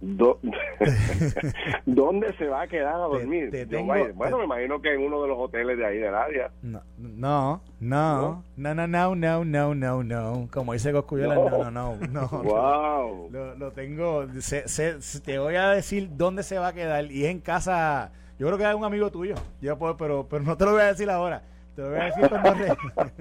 [1.84, 3.50] ¿Dónde se va a quedar a dormir?
[4.14, 6.50] bueno, me imagino que en uno de los hoteles de ahí del área.
[6.62, 10.48] No, no, no, no, no, no, no, no, no, no.
[10.50, 12.28] Como dice Coscuyola, no, no, no, no.
[12.28, 13.30] Wow.
[13.30, 14.26] Lo, tengo,
[15.24, 18.12] te voy a decir dónde se va a quedar y es en casa.
[18.38, 20.80] Yo creo que es un amigo tuyo, yo puedo, pero, pero no te lo voy
[20.80, 21.42] a decir ahora
[21.74, 22.76] te lo voy a decir cuando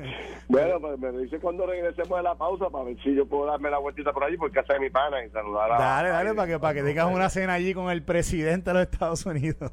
[0.48, 3.70] Bueno, pues me dice cuando regresemos de la pausa para ver si yo puedo darme
[3.70, 5.78] la vueltita por allí por casa de mi pana y saludar a...
[5.78, 8.84] Dale, dale, para que, para que tengas una cena allí con el presidente de los
[8.84, 9.72] Estados Unidos.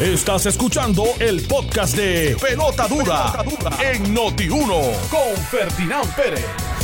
[0.00, 3.32] Estás escuchando el podcast de Pelota Dura,
[3.82, 6.77] en Noti1 con Ferdinand Pérez.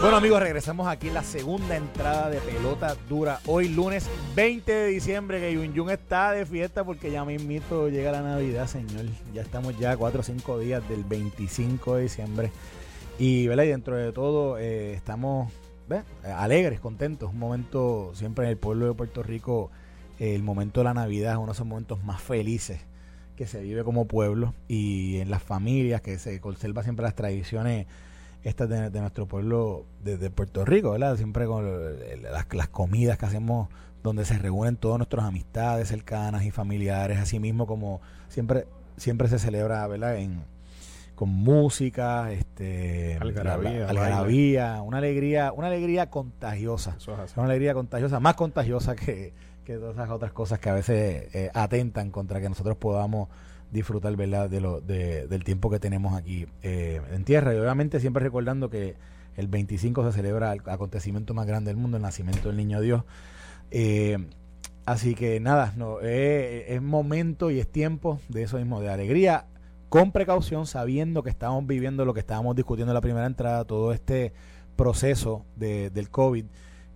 [0.00, 3.38] Bueno amigos, regresamos aquí en la segunda entrada de pelota dura.
[3.46, 8.10] Hoy lunes 20 de diciembre que Yun Yun está de fiesta porque ya mismito llega
[8.10, 9.06] la Navidad, señor.
[9.32, 12.50] Ya estamos ya 4 o 5 días del 25 de diciembre.
[13.18, 13.64] Y, ¿verdad?
[13.64, 15.52] y dentro de todo eh, estamos
[16.24, 17.30] alegres, contentos.
[17.30, 19.70] Un momento siempre en el pueblo de Puerto Rico,
[20.18, 22.80] el momento de la Navidad es uno de esos momentos más felices
[23.36, 27.86] que se vive como pueblo y en las familias que se conserva siempre las tradiciones
[28.44, 31.16] esta de, de nuestro pueblo de, Puerto Rico, ¿verdad?
[31.16, 31.64] Siempre con
[32.22, 33.68] las, las, comidas que hacemos
[34.02, 39.38] donde se reúnen todas nuestras amistades cercanas y familiares, así mismo como siempre siempre se
[39.38, 40.16] celebra, ¿verdad?
[40.16, 40.44] En,
[41.14, 46.96] con música, este, algarabía, una alegría, una alegría contagiosa,
[47.36, 49.32] una alegría contagiosa, más contagiosa que,
[49.64, 53.28] que todas esas otras cosas que a veces eh, atentan contra que nosotros podamos
[53.72, 54.48] disfrutar ¿verdad?
[54.48, 57.54] De lo, de, del tiempo que tenemos aquí eh, en tierra.
[57.54, 58.94] Y obviamente siempre recordando que
[59.36, 63.02] el 25 se celebra el acontecimiento más grande del mundo, el nacimiento del niño Dios.
[63.70, 64.18] Eh,
[64.84, 69.46] así que nada, no, eh, es momento y es tiempo de eso mismo, de alegría,
[69.88, 73.92] con precaución, sabiendo que estamos viviendo lo que estábamos discutiendo en la primera entrada, todo
[73.92, 74.32] este
[74.76, 76.44] proceso de, del COVID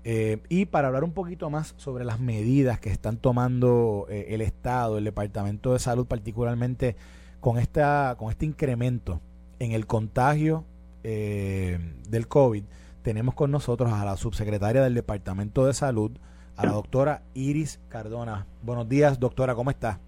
[0.09, 4.41] eh, y para hablar un poquito más sobre las medidas que están tomando eh, el
[4.41, 6.95] Estado, el Departamento de Salud, particularmente
[7.41, 9.21] con, esta, con este incremento
[9.59, 10.63] en el contagio
[11.03, 12.63] eh, del COVID,
[13.03, 16.13] tenemos con nosotros a la subsecretaria del Departamento de Salud,
[16.57, 18.47] a la doctora Iris Cardona.
[18.63, 19.99] Buenos días, doctora, ¿cómo está?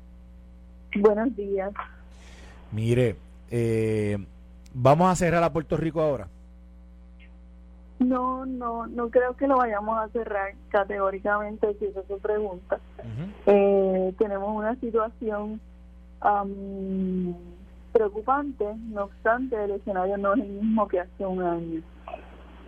[0.95, 1.73] Buenos días.
[2.71, 3.17] Mire,
[4.73, 6.29] vamos a cerrar a Puerto Rico ahora.
[7.99, 12.79] No, no, no creo que lo vayamos a cerrar categóricamente, si esa es su pregunta.
[13.47, 15.61] eh, tenemos una situación
[17.93, 21.83] preocupante, no obstante, el escenario no es el mismo que hace un año.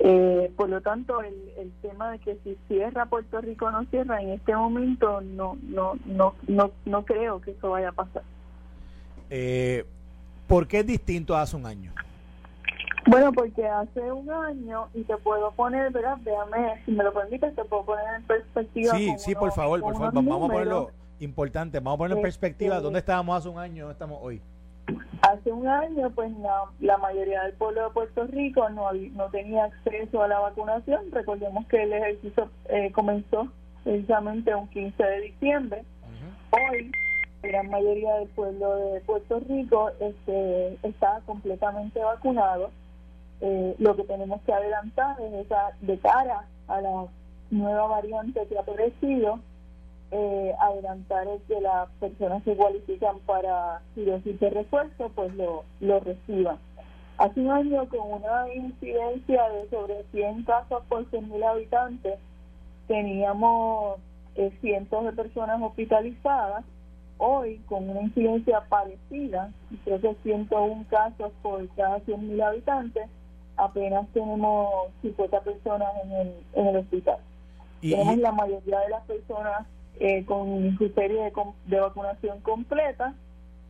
[0.03, 3.85] Eh, por lo tanto, el, el tema de que si cierra Puerto Rico o no
[3.85, 8.23] cierra, en este momento no, no, no, no, no creo que eso vaya a pasar.
[9.29, 9.85] Eh,
[10.49, 11.93] ¿Por qué es distinto a hace un año?
[13.11, 16.17] Bueno, porque hace un año, y te puedo poner, ¿verdad?
[16.19, 18.97] Déjame, si me lo permites, te puedo poner en perspectiva.
[18.97, 22.77] Sí, sí, por favor, por favor, vamos a ponerlo importante, vamos a ponerlo en perspectiva.
[22.77, 23.83] Este, ¿Dónde estábamos hace un año?
[23.83, 24.41] ¿Dónde estamos hoy?
[25.23, 26.31] Hace un año, pues
[26.79, 31.11] la, mayoría del pueblo de Puerto Rico no, no tenía acceso a la vacunación.
[31.11, 33.49] Recordemos que el ejercicio eh, comenzó
[33.83, 35.85] precisamente un 15 de diciembre.
[36.53, 36.93] Hoy,
[37.43, 42.71] la gran mayoría del pueblo de Puerto Rico este, está completamente vacunado
[43.41, 47.07] eh, lo que tenemos que adelantar es esa, de cara a la
[47.51, 49.41] nueva variante que ha aparecido,
[50.13, 56.01] eh, adelantar es que las personas que cualifican para cirugía de refuerzo, pues lo, lo
[56.01, 56.59] reciban.
[57.19, 62.19] Hace un año con una incidencia de sobre 100 casos por 100.000 habitantes,
[62.89, 64.01] teníamos
[64.37, 66.65] eh, cientos de personas hospitalizadas.
[67.19, 69.53] Hoy, con una incidencia parecida,
[69.85, 73.11] creo que 101 casos por cada 100.000 habitantes,
[73.65, 77.19] apenas tenemos 50 personas en el, en el hospital.
[77.81, 79.67] tenemos la mayoría de las personas
[79.99, 81.31] eh, con su serie
[81.67, 83.15] de, vacunación completa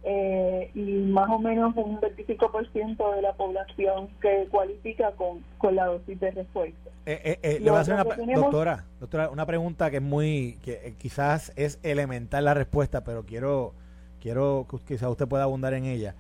[0.05, 5.87] eh, y más o menos un 25% de la población que cualifica con, con la
[5.87, 6.77] dosis de refuerzo.
[7.07, 11.53] Eh, le voy a hacer una, doctora, doctora, una pregunta que es muy, que quizás
[11.57, 13.75] es elemental la respuesta, pero quiero,
[14.21, 16.15] quiero que quizás usted pueda abundar en ella.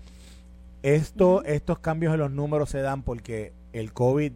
[0.83, 4.33] Esto, Estos cambios en los números se dan porque el COVID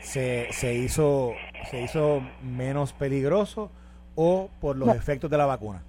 [0.00, 1.32] se, se, hizo,
[1.70, 3.70] se hizo menos peligroso
[4.14, 5.82] o por los efectos de la vacuna?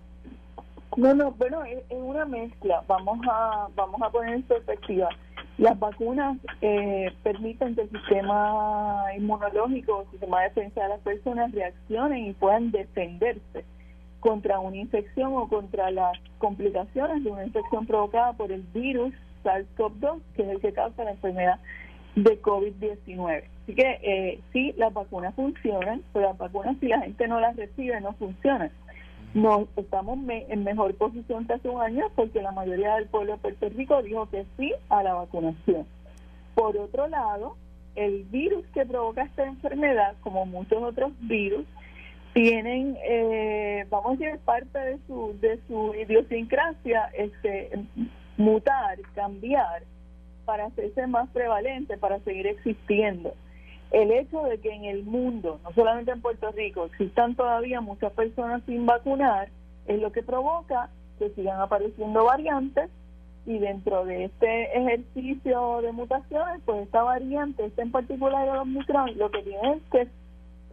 [0.98, 2.84] No, no, bueno, es, una mezcla.
[2.88, 5.10] Vamos a, vamos a poner en perspectiva.
[5.58, 11.52] Las vacunas eh, permiten que el sistema inmunológico, el sistema de defensa de las personas
[11.52, 13.64] reaccionen y puedan defenderse
[14.20, 20.22] contra una infección o contra las complicaciones de una infección provocada por el virus SARS-CoV-2,
[20.36, 21.60] que es el que causa la enfermedad
[22.16, 23.44] de COVID-19.
[23.64, 27.56] Así que eh, sí, las vacunas funcionan, pero las vacunas si la gente no las
[27.56, 28.72] recibe no funcionan.
[29.34, 33.38] No, estamos en mejor posición que hace un año porque la mayoría del pueblo de
[33.38, 35.88] Puerto Rico dijo que sí a la vacunación.
[36.54, 37.56] Por otro lado,
[37.96, 41.66] el virus que provoca esta enfermedad, como muchos otros virus,
[42.34, 47.72] tienen, eh, vamos a decir, parte de su, de su idiosincrasia, este,
[48.38, 49.84] mutar, cambiar,
[50.52, 53.34] para hacerse más prevalente, para seguir existiendo.
[53.90, 58.12] El hecho de que en el mundo, no solamente en Puerto Rico, existan todavía muchas
[58.12, 59.48] personas sin vacunar,
[59.88, 62.90] es lo que provoca que sigan apareciendo variantes
[63.46, 68.64] y dentro de este ejercicio de mutaciones, pues esta variante, esta en particular de los
[68.64, 70.08] Omicron, lo que tiene es que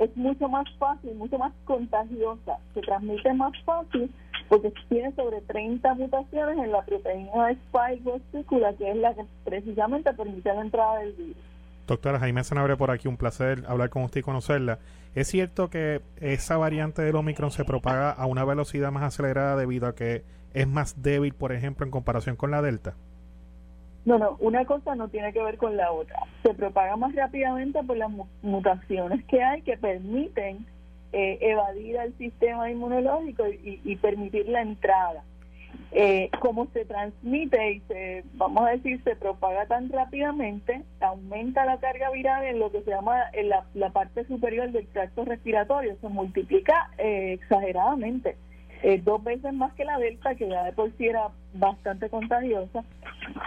[0.02, 4.12] es mucho más fácil, mucho más contagiosa, se transmite más fácil
[4.48, 10.12] porque tiene sobre 30 mutaciones en la proteína spike vesícula, que es la que precisamente
[10.14, 11.36] permite la entrada del virus.
[11.86, 14.78] Doctora Jaime Sanabria por aquí, un placer hablar con usted y conocerla.
[15.14, 19.86] ¿Es cierto que esa variante del Omicron se propaga a una velocidad más acelerada debido
[19.86, 22.94] a que es más débil, por ejemplo, en comparación con la Delta?
[24.04, 26.20] No, no, una cosa no tiene que ver con la otra.
[26.42, 28.10] Se propaga más rápidamente por las
[28.42, 30.66] mutaciones que hay que permiten
[31.12, 35.24] eh, evadir al sistema inmunológico y, permitir la entrada.
[35.90, 41.78] Eh, como se transmite y se, vamos a decir, se propaga tan rápidamente, aumenta la
[41.78, 45.96] carga viral en lo que se llama en la, la parte superior del tracto respiratorio,
[45.98, 48.36] se multiplica eh, exageradamente
[48.82, 52.84] eh, dos veces más que la delta, que ya de por sí era bastante contagiosa,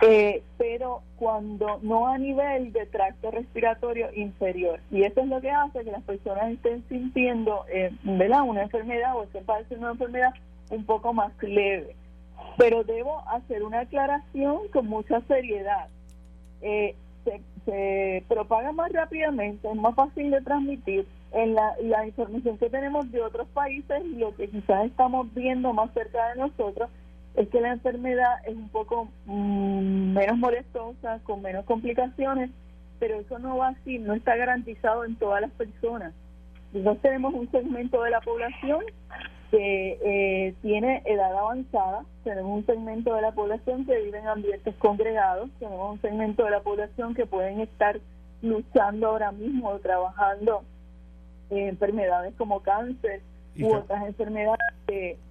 [0.01, 4.79] eh, pero cuando no a nivel de tracto respiratorio inferior.
[4.91, 9.23] Y eso es lo que hace que las personas estén sintiendo eh, una enfermedad o
[9.23, 10.33] estén padeciendo una enfermedad
[10.69, 11.95] un poco más leve.
[12.57, 15.87] Pero debo hacer una aclaración con mucha seriedad.
[16.61, 22.57] Eh, se, se propaga más rápidamente, es más fácil de transmitir, en la, la información
[22.57, 26.89] que tenemos de otros países lo que quizás estamos viendo más cerca de nosotros
[27.35, 32.49] es que la enfermedad es un poco mm, menos molestosa, con menos complicaciones,
[32.99, 36.13] pero eso no va así, no está garantizado en todas las personas.
[36.73, 38.81] Entonces tenemos un segmento de la población
[39.49, 44.75] que eh, tiene edad avanzada, tenemos un segmento de la población que vive en ambientes
[44.75, 47.99] congregados, tenemos un segmento de la población que pueden estar
[48.41, 50.63] luchando ahora mismo, trabajando
[51.59, 53.21] enfermedades como cáncer
[53.59, 54.59] u otras enfermedades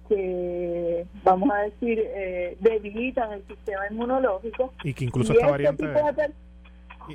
[0.07, 4.73] que, vamos a decir, eh, debilitan el sistema inmunológico.
[4.83, 5.85] Y que incluso esta variante...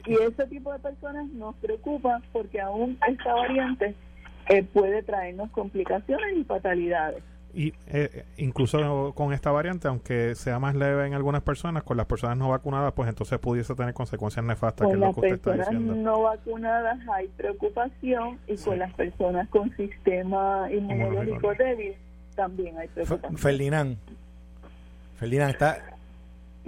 [0.07, 3.95] y, ese tipo de personas nos preocupa porque aún esta variante
[4.49, 7.23] eh, puede traernos complicaciones y fatalidades.
[7.57, 12.05] Y eh, incluso con esta variante, aunque sea más leve en algunas personas, con las
[12.05, 15.53] personas no vacunadas, pues entonces pudiese tener consecuencias nefastas, que es lo que usted está
[15.55, 15.95] diciendo.
[15.95, 21.95] no vacunadas hay preocupación y con las personas con sistema inmunológico débil
[22.35, 23.39] también hay preocupación.
[23.39, 23.97] Ferdinand.
[25.19, 25.79] Ferdinand, ¿está...?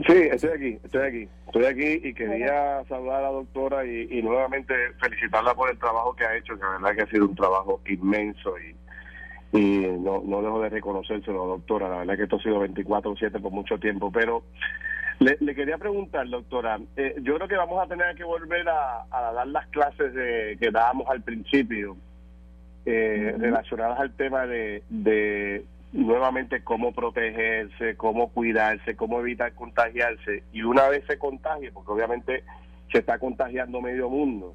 [0.07, 1.29] Sí, estoy aquí, estoy aquí.
[1.49, 4.73] Estoy aquí y quería saludar a la doctora y, y nuevamente
[5.03, 7.83] felicitarla por el trabajo que ha hecho, que la verdad que ha sido un trabajo
[7.87, 8.75] inmenso y
[9.53, 11.89] y no, no dejo de reconocérselo, doctora.
[11.89, 14.43] La verdad que esto ha sido 24-7 por mucho tiempo, pero
[15.21, 19.47] le, quería preguntar, doctora, eh, yo creo que vamos a tener que volver a, dar
[19.49, 21.97] las clases de, que dábamos al principio,
[22.87, 30.63] eh, relacionadas al tema de, de nuevamente cómo protegerse, cómo cuidarse, cómo evitar contagiarse, y
[30.63, 32.45] una vez se contagie, porque obviamente
[32.93, 34.55] se está contagiando medio mundo,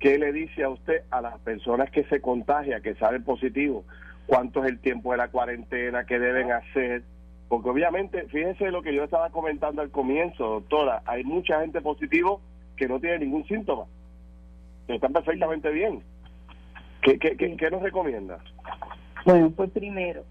[0.00, 3.84] ¿qué le dice a usted a las personas que se contagian, que salen positivos?
[4.28, 7.02] Cuánto es el tiempo de la cuarentena, qué deben hacer.
[7.48, 12.42] Porque obviamente, fíjense lo que yo estaba comentando al comienzo, doctora, hay mucha gente positivo
[12.76, 13.84] que no tiene ningún síntoma,
[14.86, 16.02] que están perfectamente bien.
[17.00, 18.38] ¿Qué, qué, qué, nos recomienda?
[19.24, 20.24] Bueno, pues primero,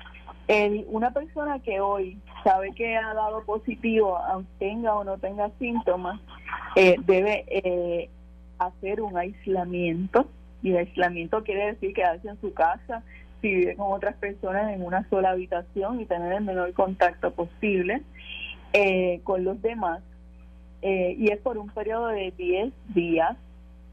[0.47, 4.19] el, una persona que hoy sabe que ha dado positivo,
[4.59, 6.21] tenga o no tenga síntomas,
[6.75, 8.09] eh, debe eh,
[8.59, 10.27] hacer un aislamiento.
[10.61, 13.03] Y el aislamiento quiere decir quedarse en su casa,
[13.41, 18.01] si vive con otras personas en una sola habitación y tener el menor contacto posible
[18.73, 20.01] eh, con los demás.
[20.81, 23.35] Eh, y es por un periodo de 10 días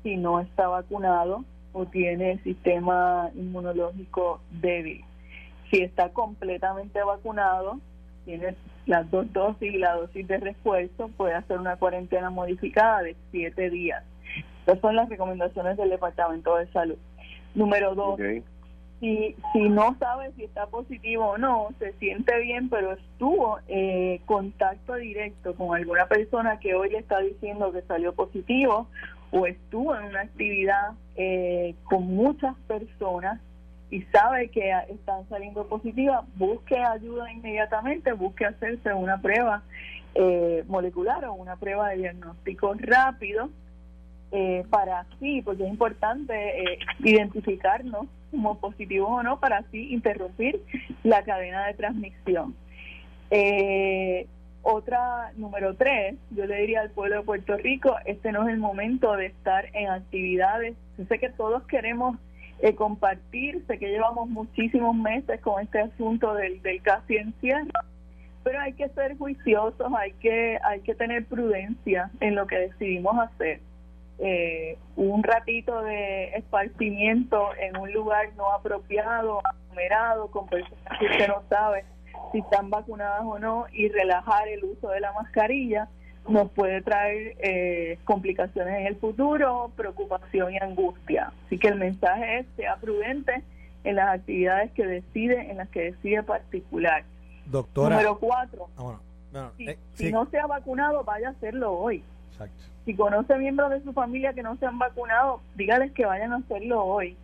[0.03, 5.03] si no está vacunado o tiene el sistema inmunológico débil.
[5.71, 7.81] Si está completamente vacunado,
[8.25, 8.55] tiene
[8.87, 13.71] las dos dosis y la dosis de refuerzo, puede hacer una cuarentena modificada de 7
[13.71, 14.05] días.
[14.67, 16.97] Esas son las recomendaciones del Departamento de Salud.
[17.55, 18.19] Número dos,
[19.01, 24.21] si, si no sabe si está positivo o no, se siente bien, pero estuvo eh,
[24.27, 28.89] contacto directo con alguna persona que hoy está diciendo que salió positivo
[29.31, 33.41] o estuvo en una actividad eh, con muchas personas
[33.91, 39.63] y sabe que están saliendo positivas, busque ayuda inmediatamente, busque hacerse una prueba
[40.15, 43.51] eh, molecular o una prueba de diagnóstico rápido
[44.35, 50.61] eh, para así, porque es importante eh, identificarnos como positivos o no para así interrumpir
[51.05, 52.55] la cadena de transmisión.
[54.63, 58.59] otra, número tres, yo le diría al pueblo de Puerto Rico, este no es el
[58.59, 60.75] momento de estar en actividades.
[60.99, 62.17] Yo sé que todos queremos
[62.61, 63.65] eh, compartir.
[63.67, 67.81] Sé que llevamos muchísimos meses con este asunto del, del casi encierro,
[68.43, 73.19] pero hay que ser juiciosos, hay que, hay que tener prudencia en lo que decidimos
[73.19, 73.61] hacer.
[74.19, 81.29] Eh, un ratito de esparcimiento en un lugar no apropiado, aglomerado, con personas que usted
[81.29, 81.85] no sabe
[82.33, 85.89] si están vacunadas o no, y relajar el uso de la mascarilla
[86.29, 91.33] nos puede traer eh, complicaciones en el futuro, preocupación y angustia.
[91.47, 93.43] Así que el mensaje es sea prudente
[93.85, 97.05] en las actividades que decide, en las que decide particular.
[97.47, 97.97] Doctora.
[97.97, 98.69] Número cuatro.
[99.35, 102.03] Ah, eh, si, no se ha vacunado, vaya a hacerlo hoy.
[102.85, 106.37] Si conoce miembros de su familia que no se han vacunado, dígales que vayan a
[106.37, 107.17] hacerlo hoy.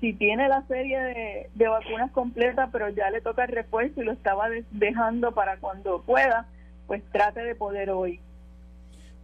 [0.00, 4.04] Si tiene la serie de, de vacunas completa, pero ya le toca el refuerzo y
[4.04, 6.46] lo estaba dejando para cuando pueda,
[6.86, 8.20] pues trate de poder hoy.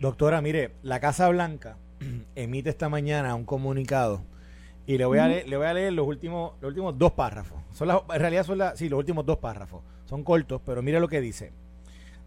[0.01, 1.77] Doctora, mire, la Casa Blanca
[2.35, 4.23] emite esta mañana un comunicado
[4.87, 7.59] y le voy a leer, le voy a leer los últimos los últimos dos párrafos.
[7.73, 9.83] Son en realidad son sí, los últimos dos párrafos.
[10.05, 11.53] Son cortos, pero mire lo que dice.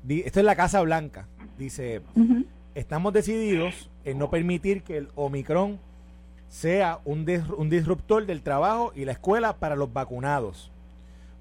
[0.08, 1.28] esto es la Casa Blanca.
[1.58, 2.02] Dice,
[2.78, 5.80] estamos decididos en no permitir que el Omicron
[6.48, 7.26] sea un,
[7.58, 10.72] un disruptor del trabajo y la escuela para los vacunados.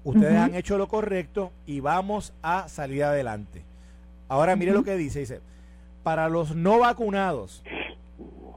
[0.03, 3.61] Ustedes han hecho lo correcto y vamos a salir adelante.
[4.27, 5.41] Ahora mire lo que dice, dice,
[6.01, 7.63] para los no vacunados,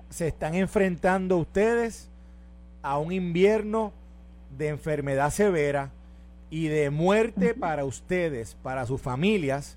[0.08, 2.08] se están enfrentando ustedes
[2.82, 3.92] a un invierno
[4.56, 5.90] de enfermedad severa
[6.48, 9.76] y de muerte para ustedes, para sus familias,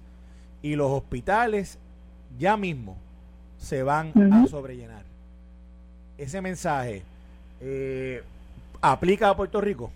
[0.62, 1.80] y los hospitales
[2.38, 2.98] ya mismo
[3.58, 5.04] se van a sobrellenar.
[6.18, 7.04] Ese mensaje
[7.62, 8.22] eh,
[8.82, 9.92] aplica a Puerto Rico.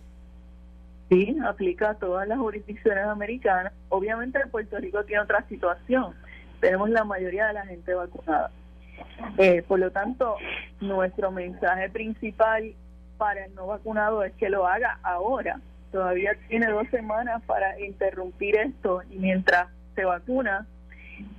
[1.10, 3.74] Sí, aplica a todas las jurisdicciones americanas.
[3.90, 6.14] Obviamente Puerto Rico tiene otra situación
[6.60, 8.52] tenemos la mayoría de la gente vacunada.
[9.38, 10.38] Eh, por lo tanto,
[10.82, 12.74] nuestro mensaje principal
[13.18, 15.60] para el no vacunado es que lo haga ahora.
[15.92, 20.66] Todavía tiene dos semanas para interrumpir esto y mientras se vacuna,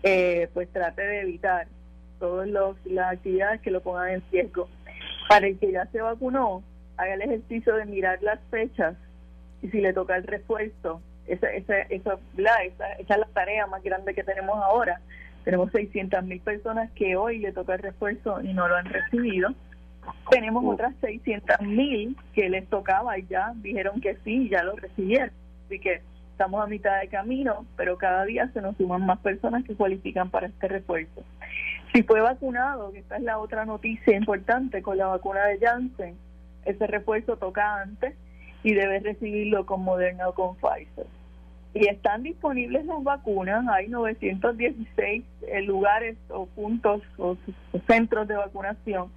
[0.02, 1.66] eh, pues trate de evitar
[2.18, 4.68] todas las actividades que lo pongan en riesgo.
[5.28, 6.62] Para el que ya se vacunó,
[6.96, 8.96] haga el ejercicio de mirar las fechas
[9.62, 13.82] y si le toca el refuerzo, esa, esa, esa, esa, esa es la tarea más
[13.82, 15.00] grande que tenemos ahora.
[15.44, 19.50] Tenemos 600 mil personas que hoy le toca el refuerzo y no lo han recibido.
[20.30, 25.30] Tenemos otras 600 mil que les tocaba y ya dijeron que sí, ya lo recibieron.
[25.66, 26.02] Así que
[26.38, 30.30] estamos a mitad de camino, pero cada día se nos suman más personas que cualifican
[30.30, 31.24] para este refuerzo.
[31.92, 36.14] Si fue vacunado, que esta es la otra noticia importante con la vacuna de Janssen,
[36.64, 38.14] ese refuerzo toca antes
[38.62, 41.06] y debe recibirlo con Moderna o con Pfizer
[41.74, 43.66] y están disponibles las vacunas.
[43.68, 47.36] Hay 916 eh, lugares o puntos o,
[47.88, 49.10] centros de vacunación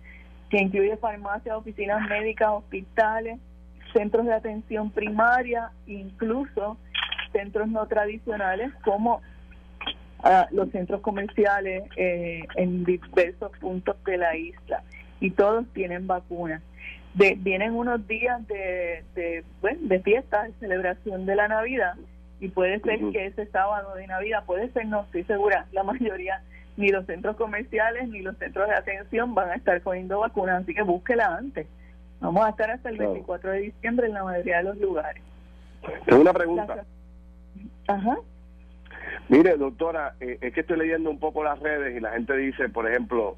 [0.50, 3.40] que incluye farmacias, oficinas médicas, hospitales,
[3.94, 6.78] centros de atención primaria, incluso
[7.32, 9.22] centros no tradicionales como
[10.24, 14.84] ah, los centros comerciales eh, en diversos puntos de la isla.
[15.20, 16.62] Y todos tienen vacunas.
[17.14, 21.96] De, vienen unos días de, de, bueno, de fiesta, de celebración de la Navidad
[22.42, 26.42] y puede ser que ese sábado de Navidad, puede ser, no estoy segura, la mayoría,
[26.76, 30.74] ni los centros comerciales ni los centros de atención van a estar poniendo vacunas, así
[30.74, 31.68] que búsquela antes.
[32.20, 35.24] Vamos a estar hasta el 24 de diciembre en la mayoría de los lugares.
[36.06, 36.84] Tengo una pregunta.
[37.88, 38.18] Ajá.
[39.30, 42.70] Mire, doctora, eh, es que estoy leyendo un poco las redes y la gente dice,
[42.70, 43.38] por ejemplo,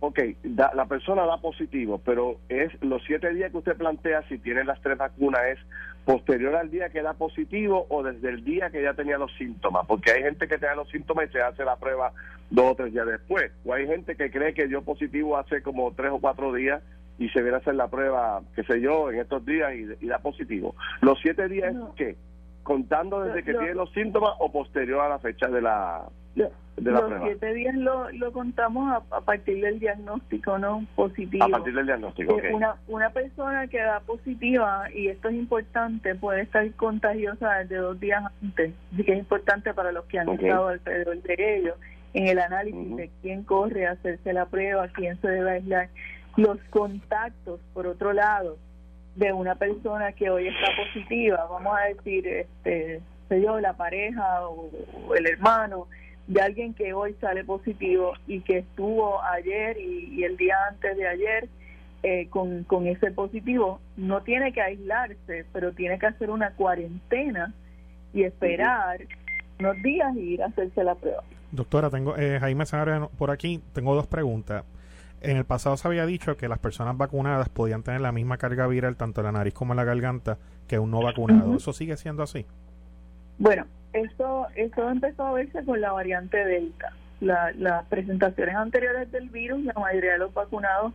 [0.00, 4.64] ok, la persona da positivo, pero es los siete días que usted plantea, si tiene
[4.64, 5.58] las tres vacunas, es
[6.04, 9.84] posterior al día que da positivo o desde el día que ya tenía los síntomas,
[9.86, 12.12] porque hay gente que tiene los síntomas y se hace la prueba
[12.50, 15.92] dos o tres días después, o hay gente que cree que dio positivo hace como
[15.92, 16.82] tres o cuatro días
[17.18, 20.18] y se viene a hacer la prueba, qué sé yo, en estos días y, da
[20.18, 20.74] positivo.
[21.00, 22.16] ¿Los siete días es qué?
[22.66, 26.02] ¿Contando desde que tiene los síntomas o posterior a la fecha de la
[26.34, 31.44] los siete días lo, lo contamos a, partir del diagnóstico no positivo.
[31.44, 36.16] A partir del diagnóstico eh, una una persona que da positiva y esto es importante
[36.16, 38.74] puede estar contagiosa desde dos días antes.
[38.92, 41.76] Así que es importante para los que han estado alrededor de ellos
[42.14, 45.88] en el análisis de quién corre a hacerse la prueba, quién se debe aislar,
[46.36, 48.58] los contactos, por otro lado,
[49.16, 54.46] de una persona que hoy está positiva, vamos a decir, este, sé yo, la pareja
[54.48, 54.70] o,
[55.14, 55.88] el hermano
[56.26, 61.08] de alguien que hoy sale positivo y que estuvo ayer y, el día antes de
[61.08, 61.48] ayer
[62.02, 67.54] eh, con, con ese positivo, no tiene que aislarse, pero tiene que hacer una cuarentena
[68.12, 69.00] y esperar
[69.58, 71.22] unos días y ir a hacerse la prueba.
[71.52, 73.60] Doctora, tengo eh, Jaime Sanabria por aquí.
[73.72, 74.64] Tengo dos preguntas.
[75.20, 78.66] En el pasado se había dicho que las personas vacunadas podían tener la misma carga
[78.66, 80.38] viral tanto en la nariz como en la garganta
[80.68, 81.56] que un no vacunado.
[81.56, 82.46] ¿Eso sigue siendo así?
[83.38, 86.92] Bueno, eso, eso empezó a verse con la variante Delta.
[87.20, 90.92] las presentaciones anteriores del virus, la mayoría de los vacunados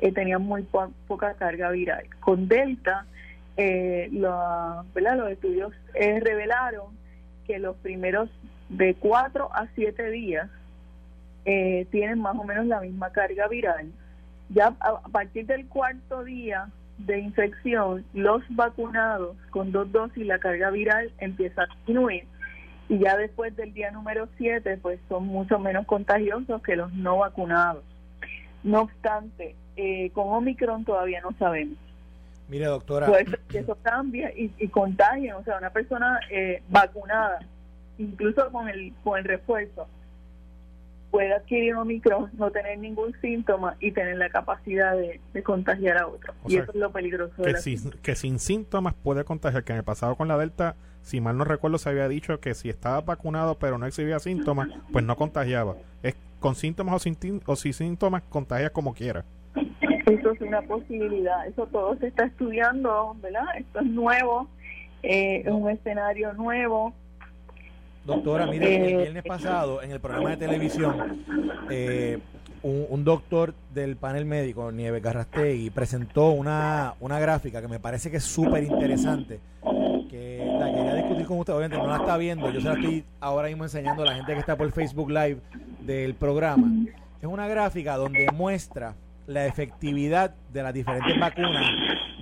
[0.00, 0.66] eh, tenían muy
[1.06, 2.04] poca carga viral.
[2.20, 3.06] Con Delta,
[3.56, 6.86] eh, los estudios eh, revelaron
[7.46, 8.30] que los primeros
[8.68, 10.48] de 4 a 7 días
[11.44, 13.92] eh, tienen más o menos la misma carga viral.
[14.48, 16.68] Ya a, partir del cuarto día
[16.98, 22.24] de infección, los vacunados con dos dosis, la carga viral empieza a disminuir.
[22.88, 27.18] Y ya después del día número 7, pues son mucho menos contagiosos que los no
[27.18, 27.82] vacunados.
[28.62, 31.78] No obstante, eh, con Omicron todavía no sabemos.
[32.48, 33.08] Mire, doctora.
[33.48, 35.36] que eso cambia y, y contagia.
[35.36, 37.40] O sea, una persona eh, vacunada,
[37.98, 39.88] incluso con el, con el refuerzo,
[41.14, 46.34] puede adquirir Omicron, no tener ningún síntoma y tener la capacidad de, contagiar a otro.
[46.48, 47.40] y eso es lo peligroso.
[47.40, 47.54] Que,
[48.02, 51.44] que sin síntomas puede contagiar, que en el pasado con la Delta, si mal no
[51.44, 55.76] recuerdo, se había dicho que si estaba vacunado pero no exhibía síntomas, pues no contagiaba.
[56.02, 59.24] Es con síntomas o sin, o sin síntomas, contagia como quiera.
[60.06, 63.44] Eso es una posibilidad, eso todo se está estudiando, ¿verdad?
[63.56, 64.48] Esto es nuevo,
[65.04, 66.92] eh, es un escenario nuevo
[68.04, 71.22] Doctora, mire, el eh, viernes pasado en el programa de televisión,
[71.70, 72.18] eh,
[72.62, 78.18] un, doctor del panel médico, Nieves Garrastegui, presentó una, una gráfica que me parece que
[78.18, 79.40] es súper interesante,
[80.10, 83.04] que la quería discutir con usted, obviamente no la está viendo, yo se la estoy
[83.20, 85.38] ahora mismo enseñando a la gente que está por Facebook Live
[85.80, 86.70] del programa.
[87.22, 88.94] Es una gráfica donde muestra
[89.26, 91.66] la efectividad de las diferentes vacunas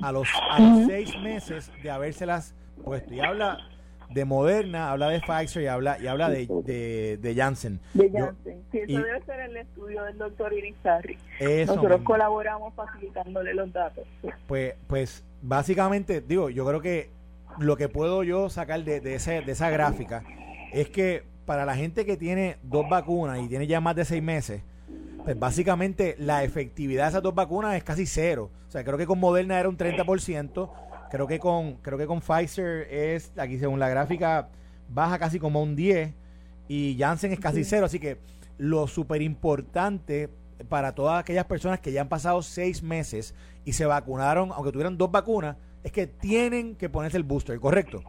[0.01, 2.55] a los, a los seis meses de habérselas
[2.85, 3.13] puesto.
[3.13, 3.59] Y habla
[4.13, 7.81] de Moderna, habla de Pfizer y habla y habla de, de, de Janssen.
[7.95, 8.63] De Janssen.
[8.71, 11.19] Sí, eso debe ser el estudio del doctor Irizarry.
[11.67, 14.05] Nosotros colaboramos facilitándole los datos.
[14.47, 17.11] Pues, pues básicamente, digo, yo creo que
[17.59, 20.25] lo que puedo yo sacar de, de, ese, de esa gráfica
[20.73, 24.23] es que para la gente que tiene dos vacunas y tiene ya más de seis
[24.23, 24.63] meses,
[25.25, 28.51] pues básicamente la efectividad de esas dos vacunas es casi cero.
[28.69, 30.71] O sea, creo que con Moderna era un 30%,
[31.13, 34.49] Creo que con creo que con Pfizer es, aquí según la gráfica,
[34.89, 36.15] baja casi como un 10
[36.69, 37.85] y Janssen es casi cero.
[37.85, 38.17] Así que
[38.57, 40.31] lo súper importante
[40.71, 43.35] para todas aquellas personas que ya han pasado seis meses
[43.67, 48.03] y se vacunaron, aunque tuvieran dos vacunas, es que tienen que ponerse el booster, ¿correcto?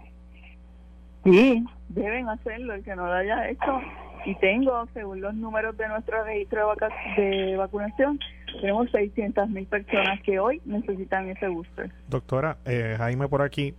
[1.25, 2.73] Sí, deben hacerlo.
[2.73, 3.81] El que no lo haya hecho,
[4.23, 6.73] y tengo, según los números de nuestro registro
[7.17, 8.17] de, de vacunación,
[8.59, 11.91] tenemos 600 mil personas que hoy necesitan ese booster.
[12.09, 13.75] Doctora, eh, Jaime por aquí,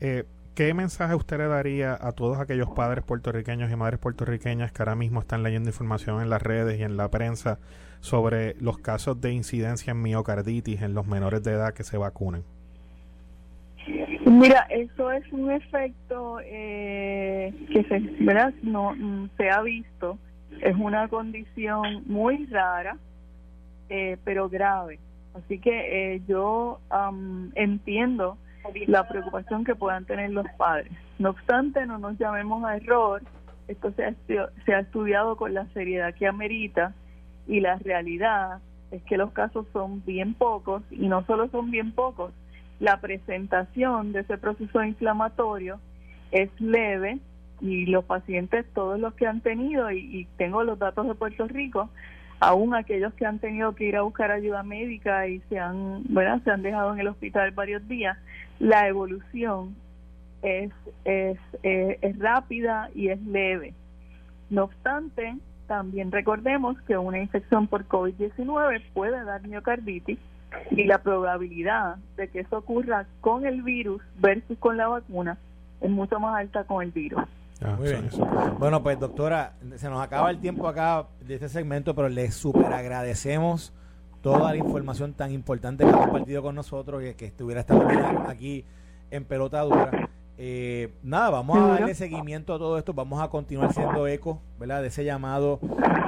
[0.00, 4.82] eh, ¿qué mensaje usted le daría a todos aquellos padres puertorriqueños y madres puertorriqueñas que
[4.82, 7.58] ahora mismo están leyendo información en las redes y en la prensa
[8.00, 12.42] sobre los casos de incidencia en miocarditis en los menores de edad que se vacunan?
[14.26, 18.52] Mira, eso es un efecto eh, que se, ¿verdad?
[18.62, 18.94] No,
[19.36, 20.18] se ha visto,
[20.60, 22.96] es una condición muy rara,
[23.88, 24.98] eh, pero grave.
[25.34, 26.80] Así que eh, yo
[27.54, 28.38] entiendo
[28.86, 30.92] la preocupación que puedan tener los padres.
[31.18, 33.22] No obstante, no nos llamemos a error.
[33.66, 34.14] Esto se ha,
[34.64, 36.94] se ha estudiado con la seriedad que amerita
[37.46, 38.60] y la realidad
[38.90, 42.32] es que los casos son bien pocos y no solo son bien pocos,
[42.80, 45.80] la presentación de ese proceso inflamatorio
[46.30, 47.18] es leve
[47.60, 51.88] y los pacientes, todos los que han tenido, y tengo los datos de Puerto Rico,
[52.40, 56.40] aún aquellos que han tenido que ir a buscar ayuda médica y se han, bueno,
[56.44, 58.18] se han dejado en el hospital varios días,
[58.58, 59.74] la evolución
[60.42, 60.70] es,
[61.04, 63.74] es, eh, es rápida y es leve.
[64.50, 70.18] No obstante, también recordemos que una infección por COVID-19 puede dar miocarditis
[70.70, 75.38] y la probabilidad de que eso ocurra con el virus versus con la vacuna
[75.80, 77.24] es mucho más alta con el virus.
[77.64, 77.78] Ah,
[78.58, 82.70] bueno, pues doctora, se nos acaba el tiempo acá de este segmento, pero le super
[82.74, 83.72] agradecemos
[84.20, 88.24] toda la información tan importante que ha compartido con nosotros y que estuviera esta mañana
[88.28, 88.66] aquí
[89.10, 90.10] en Pelota Dura.
[90.36, 94.82] Eh, nada, vamos a darle seguimiento a todo esto, vamos a continuar siendo eco, ¿verdad?
[94.82, 95.58] De ese llamado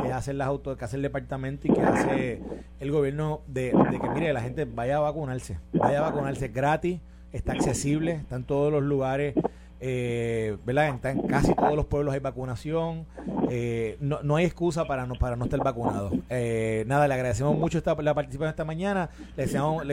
[0.03, 2.43] que hacen las autos, que hace el departamento y que hace
[2.81, 6.49] el gobierno de, de que, mire, la gente vaya a vacunarse, vaya a vacunarse.
[6.49, 7.01] Gratis,
[7.33, 9.35] está accesible, está en todos los lugares
[9.81, 10.89] eh, ¿verdad?
[10.89, 13.07] En, casi todos los pueblos hay vacunación.
[13.51, 16.11] Eh, no, no, hay excusa para no, para no estar vacunado.
[16.31, 19.11] Eh, nada, le agradecemos mucho esta, la participación esta mañana.
[19.37, 19.85] Le deseamos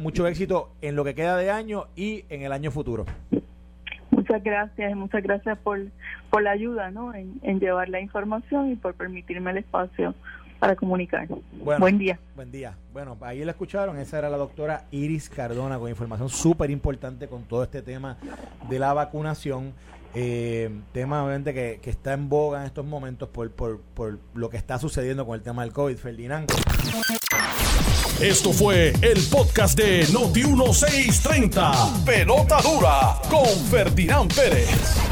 [0.00, 3.06] mucho éxito en lo que queda de año y en el año futuro.
[4.10, 5.80] Muchas gracias, muchas gracias por,
[6.30, 7.14] por la ayuda ¿no?
[7.14, 10.14] en, en llevar la información y por permitirme el espacio
[10.62, 11.26] para comunicar.
[11.80, 12.20] buen día.
[12.36, 12.78] Buen día.
[12.92, 13.98] Bueno, ahí la escucharon.
[13.98, 18.16] Esa era la doctora Iris Cardona con información súper importante con todo este tema
[18.68, 19.72] de la vacunación.
[20.14, 24.50] Eh, tema obviamente que, que, está en boga en estos momentos por, por, por lo
[24.50, 25.96] que está sucediendo con el tema del COVID.
[25.96, 26.48] Ferdinand.
[28.20, 32.04] Esto fue el podcast de Noti1630.
[32.04, 35.11] Pelota dura con Ferdinand Pérez.